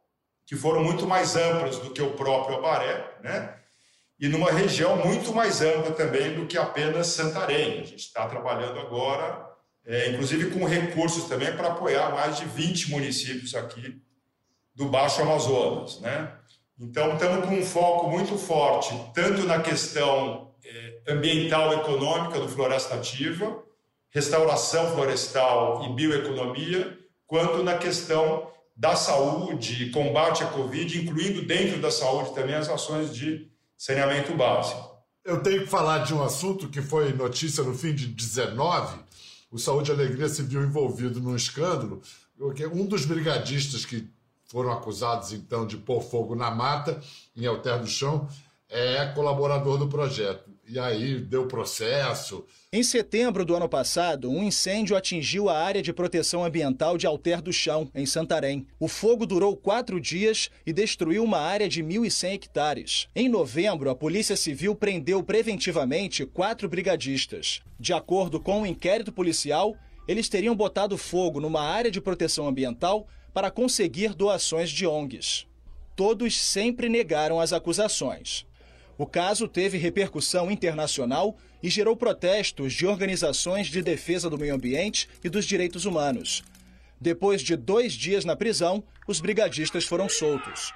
que 0.45 0.55
foram 0.55 0.81
muito 0.81 1.05
mais 1.05 1.35
amplas 1.35 1.77
do 1.77 1.91
que 1.91 2.01
o 2.01 2.11
próprio 2.11 2.57
Abaré, 2.57 3.17
né? 3.21 3.53
E 4.17 4.29
numa 4.29 4.51
região 4.51 4.95
muito 4.95 5.33
mais 5.33 5.61
ampla 5.61 5.91
também 5.91 6.35
do 6.35 6.45
que 6.45 6.57
apenas 6.57 7.07
Santarém. 7.07 7.81
A 7.81 7.83
gente 7.83 8.05
está 8.05 8.27
trabalhando 8.27 8.79
agora, 8.79 9.50
é, 9.85 10.09
inclusive 10.11 10.51
com 10.51 10.65
recursos 10.65 11.25
também 11.25 11.55
para 11.55 11.69
apoiar 11.69 12.11
mais 12.11 12.37
de 12.37 12.45
20 12.45 12.91
municípios 12.91 13.55
aqui 13.55 14.01
do 14.75 14.87
Baixo 14.87 15.21
Amazonas, 15.21 15.99
né? 15.99 16.31
Então, 16.79 17.13
estamos 17.13 17.45
com 17.45 17.53
um 17.53 17.63
foco 17.63 18.09
muito 18.09 18.37
forte, 18.37 18.89
tanto 19.13 19.43
na 19.43 19.59
questão 19.59 20.51
é, 20.65 21.13
ambiental 21.13 21.73
e 21.73 21.75
econômica 21.75 22.39
do 22.39 22.47
Floresta 22.47 22.95
Ativa, 22.95 23.63
restauração 24.09 24.91
florestal 24.95 25.85
e 25.85 25.93
bioeconomia, 25.93 26.97
quanto 27.27 27.63
na 27.63 27.77
questão 27.77 28.49
da 28.75 28.95
saúde, 28.95 29.91
combate 29.91 30.43
à 30.43 30.47
Covid, 30.47 31.03
incluindo 31.03 31.43
dentro 31.43 31.79
da 31.79 31.91
saúde 31.91 32.33
também 32.33 32.55
as 32.55 32.67
ações 32.67 33.13
de 33.13 33.47
saneamento 33.77 34.33
básico. 34.33 34.89
Eu 35.23 35.43
tenho 35.43 35.61
que 35.61 35.67
falar 35.67 35.99
de 35.99 36.15
um 36.15 36.23
assunto 36.23 36.67
que 36.67 36.81
foi 36.81 37.13
notícia 37.13 37.63
no 37.63 37.77
fim 37.77 37.93
de 37.93 38.07
19. 38.07 38.97
O 39.51 39.59
Saúde 39.59 39.91
e 39.91 39.93
Alegria 39.93 40.29
se 40.29 40.41
viu 40.43 40.63
envolvido 40.63 41.19
num 41.19 41.35
escândalo, 41.35 42.01
um 42.73 42.85
dos 42.85 43.05
brigadistas 43.05 43.85
que 43.85 44.09
foram 44.45 44.71
acusados 44.71 45.33
então 45.33 45.67
de 45.67 45.75
pôr 45.77 46.01
fogo 46.01 46.35
na 46.35 46.49
mata 46.49 47.01
em 47.35 47.45
Alter 47.45 47.81
do 47.81 47.87
Chão 47.87 48.29
é 48.69 49.05
colaborador 49.07 49.77
do 49.77 49.89
projeto. 49.89 50.50
E 50.67 50.79
aí 50.79 51.19
deu 51.19 51.47
processo. 51.47 52.45
Em 52.71 52.83
setembro 52.83 53.43
do 53.43 53.55
ano 53.55 53.67
passado, 53.67 54.29
um 54.29 54.43
incêndio 54.43 54.95
atingiu 54.95 55.49
a 55.49 55.57
área 55.57 55.81
de 55.81 55.91
proteção 55.91 56.45
ambiental 56.45 56.97
de 56.97 57.05
Alter 57.05 57.41
do 57.41 57.51
Chão, 57.51 57.89
em 57.93 58.05
Santarém. 58.05 58.65
O 58.79 58.87
fogo 58.87 59.25
durou 59.25 59.57
quatro 59.57 59.99
dias 59.99 60.49
e 60.65 60.71
destruiu 60.71 61.23
uma 61.23 61.39
área 61.39 61.67
de 61.67 61.83
1.100 61.83 62.33
hectares. 62.33 63.07
Em 63.13 63.27
novembro, 63.27 63.89
a 63.89 63.95
Polícia 63.95 64.37
Civil 64.37 64.73
prendeu 64.75 65.21
preventivamente 65.23 66.25
quatro 66.25 66.69
brigadistas. 66.69 67.61
De 67.79 67.91
acordo 67.91 68.39
com 68.39 68.59
o 68.59 68.61
um 68.61 68.65
inquérito 68.65 69.11
policial, 69.11 69.75
eles 70.07 70.29
teriam 70.29 70.55
botado 70.55 70.97
fogo 70.97 71.39
numa 71.39 71.61
área 71.61 71.91
de 71.91 71.99
proteção 71.99 72.47
ambiental 72.47 73.07
para 73.33 73.51
conseguir 73.51 74.13
doações 74.13 74.69
de 74.69 74.85
ONGs. 74.85 75.47
Todos 75.95 76.39
sempre 76.39 76.87
negaram 76.87 77.39
as 77.39 77.51
acusações. 77.51 78.45
O 79.01 79.07
caso 79.07 79.47
teve 79.47 79.79
repercussão 79.79 80.51
internacional 80.51 81.35
e 81.63 81.71
gerou 81.71 81.97
protestos 81.97 82.71
de 82.71 82.85
organizações 82.85 83.65
de 83.65 83.81
defesa 83.81 84.29
do 84.29 84.37
meio 84.37 84.53
ambiente 84.53 85.09
e 85.23 85.27
dos 85.27 85.43
direitos 85.43 85.85
humanos. 85.85 86.43
Depois 86.99 87.41
de 87.41 87.55
dois 87.55 87.93
dias 87.93 88.25
na 88.25 88.35
prisão, 88.35 88.83
os 89.07 89.19
brigadistas 89.19 89.85
foram 89.85 90.07
soltos. 90.07 90.71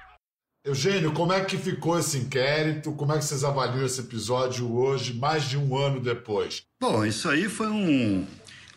Eugênio, 0.64 1.12
como 1.12 1.32
é 1.32 1.44
que 1.44 1.56
ficou 1.56 2.00
esse 2.00 2.18
inquérito? 2.18 2.90
Como 2.90 3.12
é 3.12 3.18
que 3.18 3.24
vocês 3.24 3.44
avaliam 3.44 3.86
esse 3.86 4.00
episódio 4.00 4.74
hoje, 4.76 5.14
mais 5.14 5.44
de 5.44 5.56
um 5.56 5.76
ano 5.76 6.00
depois? 6.00 6.64
Bom, 6.80 7.06
isso 7.06 7.28
aí 7.28 7.48
foi 7.48 7.68
um, 7.68 8.26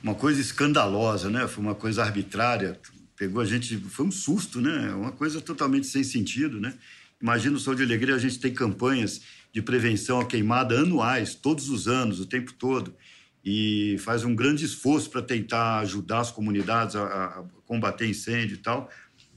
uma 0.04 0.14
coisa 0.14 0.40
escandalosa, 0.40 1.28
né? 1.28 1.48
Foi 1.48 1.64
uma 1.64 1.74
coisa 1.74 2.04
arbitrária. 2.04 2.80
Pegou 3.16 3.42
a 3.42 3.46
gente, 3.46 3.76
foi 3.78 4.06
um 4.06 4.12
susto, 4.12 4.62
né? 4.62 4.94
Uma 4.94 5.12
coisa 5.12 5.42
totalmente 5.42 5.88
sem 5.88 6.04
sentido, 6.04 6.62
né? 6.62 6.76
Imagina 7.22 7.58
o 7.58 7.60
Sol 7.60 7.76
de 7.76 7.84
Alegria, 7.84 8.16
a 8.16 8.20
gente 8.20 8.40
tem 8.40 8.54
campanhas 8.54 9.22
de 9.52 9.62
prevenção 9.62 10.20
à 10.20 10.26
queimada 10.26 10.80
anuais, 10.80 11.36
todos 11.36 11.70
os 11.70 11.88
anos, 11.88 12.20
o 12.20 12.26
tempo 12.26 12.54
todo, 12.54 12.96
e 13.44 13.98
faz 14.00 14.24
um 14.24 14.36
grande 14.36 14.64
esforço 14.66 15.10
para 15.10 15.22
tentar 15.22 15.80
ajudar 15.80 16.20
as 16.20 16.32
comunidades 16.32 16.96
a, 16.96 17.04
a, 17.04 17.44
combater 17.66 18.08
incêndio 18.08 18.56
e 18.56 18.60
tal. 18.60 18.90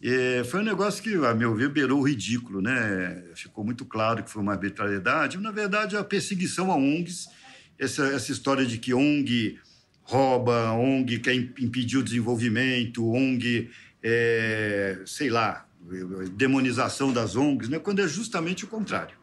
E 0.03 0.43
foi 0.45 0.61
um 0.61 0.65
negócio 0.65 1.03
que, 1.03 1.15
a 1.15 1.35
meu 1.35 1.55
ver, 1.55 1.69
beirou 1.69 2.01
o 2.01 2.07
ridículo, 2.07 2.61
né? 2.61 3.23
Ficou 3.37 3.65
muito 3.65 3.85
claro 3.85 4.23
que 4.23 4.31
foi 4.31 4.43
uma 4.43 4.53
arbitrariedade. 4.53 5.39
Na 5.39 5.53
verdade, 5.53 5.97
a 5.97 6.03
perseguição 6.03 6.73
a 6.73 6.77
ONGs, 6.77 7.29
essa, 7.79 8.07
essa 8.07 8.33
história 8.33 8.67
de 8.67 8.79
que 8.79 8.93
ONG 8.93 9.61
rouba, 10.03 10.73
ONG 10.73 11.21
quer 11.21 11.35
impedir 11.35 11.99
o 11.99 12.03
desenvolvimento, 12.03 13.09
ONG, 13.09 13.71
é, 14.03 15.01
sei 15.07 15.31
lá, 15.31 15.69
demonização 16.35 17.13
das 17.13 17.37
ONGs, 17.37 17.69
né? 17.69 17.79
quando 17.79 18.01
é 18.01 18.09
justamente 18.09 18.65
o 18.65 18.69
contrário 18.69 19.23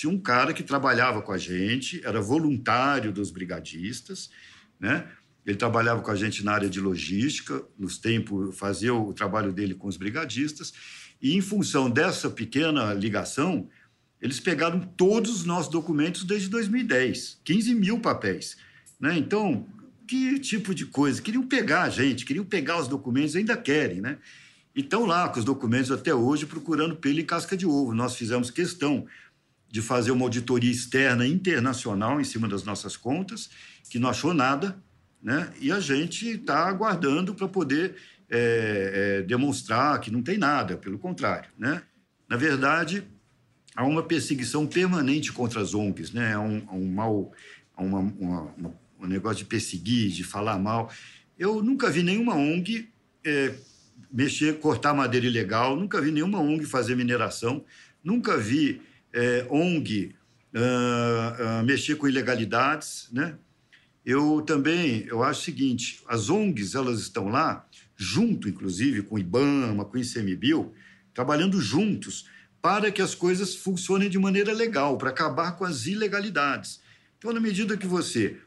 tinha 0.00 0.10
um 0.10 0.18
cara 0.18 0.54
que 0.54 0.62
trabalhava 0.62 1.20
com 1.20 1.30
a 1.30 1.36
gente, 1.36 2.00
era 2.06 2.22
voluntário 2.22 3.12
dos 3.12 3.30
brigadistas, 3.30 4.30
né? 4.78 5.06
Ele 5.44 5.56
trabalhava 5.56 6.00
com 6.00 6.10
a 6.10 6.16
gente 6.16 6.44
na 6.44 6.52
área 6.52 6.70
de 6.70 6.80
logística, 6.80 7.62
nos 7.78 7.98
tempos, 7.98 8.56
fazia 8.58 8.94
o 8.94 9.12
trabalho 9.12 9.52
dele 9.52 9.74
com 9.74 9.88
os 9.88 9.98
brigadistas, 9.98 10.72
e 11.20 11.36
em 11.36 11.40
função 11.42 11.90
dessa 11.90 12.30
pequena 12.30 12.94
ligação, 12.94 13.68
eles 14.20 14.40
pegaram 14.40 14.80
todos 14.80 15.30
os 15.40 15.44
nossos 15.44 15.70
documentos 15.70 16.24
desde 16.24 16.48
2010, 16.48 17.40
15 17.44 17.74
mil 17.74 18.00
papéis. 18.00 18.56
Né? 18.98 19.18
Então, 19.18 19.66
que 20.06 20.38
tipo 20.38 20.74
de 20.74 20.86
coisa? 20.86 21.20
Queriam 21.20 21.46
pegar 21.46 21.82
a 21.82 21.90
gente, 21.90 22.24
queriam 22.24 22.44
pegar 22.44 22.80
os 22.80 22.88
documentos, 22.88 23.36
ainda 23.36 23.56
querem, 23.56 24.00
né? 24.00 24.18
E 24.74 24.80
estão 24.80 25.04
lá 25.04 25.28
com 25.28 25.38
os 25.38 25.44
documentos 25.44 25.90
até 25.90 26.14
hoje 26.14 26.46
procurando 26.46 26.96
pelo 26.96 27.20
em 27.20 27.24
casca 27.24 27.56
de 27.56 27.66
ovo. 27.66 27.94
Nós 27.94 28.14
fizemos 28.14 28.50
questão 28.50 29.06
de 29.68 29.80
fazer 29.80 30.10
uma 30.10 30.24
auditoria 30.24 30.70
externa 30.70 31.26
internacional 31.26 32.20
em 32.20 32.24
cima 32.24 32.48
das 32.48 32.64
nossas 32.64 32.96
contas, 32.96 33.50
que 33.88 33.98
não 33.98 34.08
achou 34.08 34.34
nada, 34.34 34.76
né? 35.22 35.52
e 35.60 35.70
a 35.70 35.78
gente 35.78 36.28
está 36.28 36.66
aguardando 36.66 37.34
para 37.34 37.46
poder 37.46 37.94
é, 38.28 39.18
é, 39.18 39.22
demonstrar 39.22 40.00
que 40.00 40.10
não 40.10 40.22
tem 40.22 40.38
nada, 40.38 40.76
pelo 40.76 40.98
contrário. 40.98 41.50
Né? 41.58 41.82
Na 42.28 42.36
verdade, 42.36 43.04
há 43.76 43.84
uma 43.84 44.02
perseguição 44.02 44.66
permanente 44.66 45.32
contra 45.32 45.60
as 45.60 45.74
ONGs, 45.74 46.12
né? 46.12 46.34
há 46.34 46.40
um, 46.40 46.66
um 46.72 46.92
mal, 46.92 47.32
há 47.76 47.82
uma, 47.82 47.98
uma, 47.98 48.40
uma, 48.56 48.74
um 49.00 49.06
negócio 49.06 49.38
de 49.38 49.44
perseguir, 49.44 50.10
de 50.10 50.24
falar 50.24 50.58
mal. 50.58 50.90
Eu 51.38 51.62
nunca 51.62 51.90
vi 51.90 52.02
nenhuma 52.02 52.34
ONG 52.34 52.88
é, 53.24 53.54
mexer, 54.12 54.58
cortar 54.58 54.94
madeira 54.94 55.26
ilegal, 55.26 55.76
nunca 55.76 56.00
vi 56.00 56.10
nenhuma 56.10 56.40
ONG 56.40 56.64
fazer 56.64 56.94
mineração, 56.94 57.64
nunca 58.02 58.36
vi 58.36 58.80
é, 59.12 59.46
ONG 59.50 60.14
uh, 60.54 61.60
uh, 61.60 61.64
mexer 61.64 61.96
com 61.96 62.08
ilegalidades, 62.08 63.08
né? 63.12 63.36
Eu 64.04 64.42
também, 64.42 65.04
eu 65.06 65.22
acho 65.22 65.40
o 65.40 65.44
seguinte, 65.44 66.02
as 66.08 66.30
ONGs, 66.30 66.74
elas 66.74 67.00
estão 67.00 67.28
lá, 67.28 67.66
junto, 67.96 68.48
inclusive, 68.48 69.02
com 69.02 69.16
o 69.16 69.18
IBAMA, 69.18 69.84
com 69.84 69.98
o 69.98 70.00
ICMBio, 70.00 70.72
trabalhando 71.12 71.60
juntos 71.60 72.26
para 72.62 72.90
que 72.90 73.02
as 73.02 73.14
coisas 73.14 73.54
funcionem 73.54 74.08
de 74.08 74.18
maneira 74.18 74.52
legal, 74.52 74.96
para 74.96 75.10
acabar 75.10 75.52
com 75.52 75.64
as 75.64 75.86
ilegalidades. 75.86 76.80
Então, 77.18 77.32
na 77.32 77.40
medida 77.40 77.76
que 77.76 77.86
você 77.86 78.38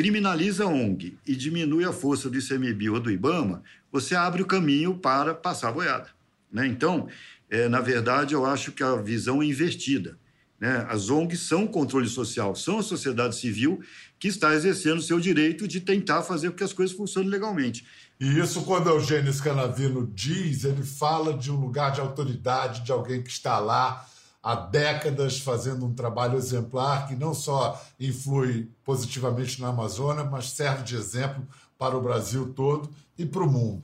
criminaliza 0.00 0.64
a 0.64 0.66
ONG 0.66 1.18
e 1.26 1.36
diminui 1.36 1.84
a 1.84 1.92
força 1.92 2.30
do 2.30 2.38
ICMBio 2.38 2.94
ou 2.94 3.00
do 3.00 3.10
IBAMA, 3.10 3.62
você 3.92 4.14
abre 4.14 4.40
o 4.40 4.46
caminho 4.46 4.94
para 4.94 5.34
passar 5.34 5.70
boiada. 5.72 6.08
Né? 6.50 6.66
Então, 6.66 7.06
é, 7.50 7.68
na 7.68 7.82
verdade, 7.82 8.32
eu 8.32 8.46
acho 8.46 8.72
que 8.72 8.82
a 8.82 8.96
visão 8.96 9.42
é 9.42 9.44
invertida. 9.44 10.18
Né? 10.58 10.86
As 10.88 11.10
ONGs 11.10 11.40
são 11.40 11.66
controle 11.66 12.08
social, 12.08 12.56
são 12.56 12.78
a 12.78 12.82
sociedade 12.82 13.36
civil 13.36 13.82
que 14.18 14.28
está 14.28 14.54
exercendo 14.54 15.02
seu 15.02 15.20
direito 15.20 15.68
de 15.68 15.82
tentar 15.82 16.22
fazer 16.22 16.48
com 16.48 16.56
que 16.56 16.64
as 16.64 16.72
coisas 16.72 16.96
funcionem 16.96 17.28
legalmente. 17.28 17.84
E 18.18 18.38
isso, 18.38 18.62
quando 18.62 18.88
Eugênio 18.88 19.30
Scanavino 19.30 20.10
diz, 20.14 20.64
ele 20.64 20.82
fala 20.82 21.36
de 21.36 21.52
um 21.52 21.56
lugar 21.56 21.92
de 21.92 22.00
autoridade, 22.00 22.84
de 22.84 22.90
alguém 22.90 23.22
que 23.22 23.30
está 23.30 23.58
lá 23.58 24.06
há 24.42 24.54
décadas 24.54 25.38
fazendo 25.38 25.84
um 25.84 25.94
trabalho 25.94 26.36
exemplar 26.36 27.08
que 27.08 27.14
não 27.14 27.34
só 27.34 27.80
influi 27.98 28.70
positivamente 28.84 29.60
na 29.60 29.68
Amazônia, 29.68 30.24
mas 30.24 30.50
serve 30.50 30.82
de 30.82 30.96
exemplo 30.96 31.46
para 31.78 31.96
o 31.96 32.02
Brasil 32.02 32.52
todo 32.54 32.90
e 33.18 33.24
para 33.24 33.42
o 33.42 33.50
mundo. 33.50 33.82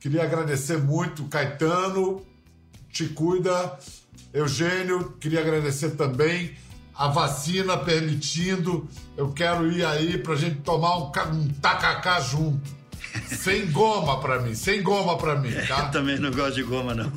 Queria 0.00 0.24
agradecer 0.24 0.78
muito 0.78 1.24
Caetano 1.24 2.24
te 2.92 3.08
cuida. 3.08 3.78
Eugênio, 4.32 5.12
queria 5.12 5.40
agradecer 5.40 5.92
também 5.92 6.54
a 6.94 7.08
vacina 7.08 7.76
permitindo. 7.76 8.86
Eu 9.16 9.32
quero 9.32 9.70
ir 9.72 9.84
aí 9.84 10.18
para 10.18 10.34
a 10.34 10.36
gente 10.36 10.60
tomar 10.60 10.98
um, 10.98 11.10
um 11.32 11.48
tacacá 11.54 12.20
junto. 12.20 12.81
Sem 13.26 13.70
goma 13.70 14.20
para 14.20 14.40
mim, 14.40 14.54
sem 14.54 14.82
goma 14.82 15.16
para 15.16 15.36
mim, 15.36 15.52
tá? 15.66 15.86
Eu 15.86 15.90
também 15.90 16.18
não 16.18 16.30
gosto 16.30 16.54
de 16.54 16.62
goma, 16.62 16.94
não. 16.94 17.12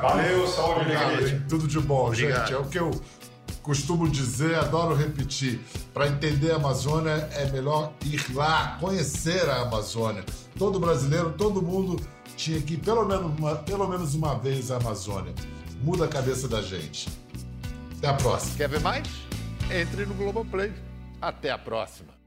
Valeu, 0.00 0.46
saúde 0.48 0.90
e 1.34 1.40
Tudo 1.48 1.66
de 1.66 1.80
bom, 1.80 2.06
Obrigado. 2.08 2.40
gente. 2.40 2.52
É 2.52 2.58
o 2.58 2.64
que 2.64 2.78
eu 2.78 2.90
costumo 3.62 4.08
dizer, 4.08 4.54
adoro 4.56 4.94
repetir. 4.94 5.60
Para 5.94 6.08
entender 6.08 6.52
a 6.52 6.56
Amazônia 6.56 7.28
é 7.32 7.50
melhor 7.50 7.92
ir 8.04 8.20
lá, 8.34 8.76
conhecer 8.80 9.48
a 9.48 9.62
Amazônia. 9.62 10.24
Todo 10.58 10.78
brasileiro, 10.78 11.32
todo 11.32 11.62
mundo 11.62 12.00
tinha 12.36 12.60
que 12.60 12.74
ir 12.74 12.78
pelo 12.78 13.04
menos 13.04 13.38
uma, 13.38 13.56
pelo 13.56 13.88
menos 13.88 14.14
uma 14.14 14.38
vez 14.38 14.70
à 14.70 14.76
Amazônia. 14.76 15.34
Muda 15.82 16.04
a 16.04 16.08
cabeça 16.08 16.46
da 16.48 16.62
gente. 16.62 17.08
Até 17.98 18.08
a 18.08 18.14
próxima. 18.14 18.56
Quer 18.56 18.68
ver 18.68 18.80
mais? 18.80 19.08
Entre 19.70 20.06
no 20.06 20.14
Globoplay. 20.14 20.72
Até 21.20 21.50
a 21.50 21.58
próxima. 21.58 22.21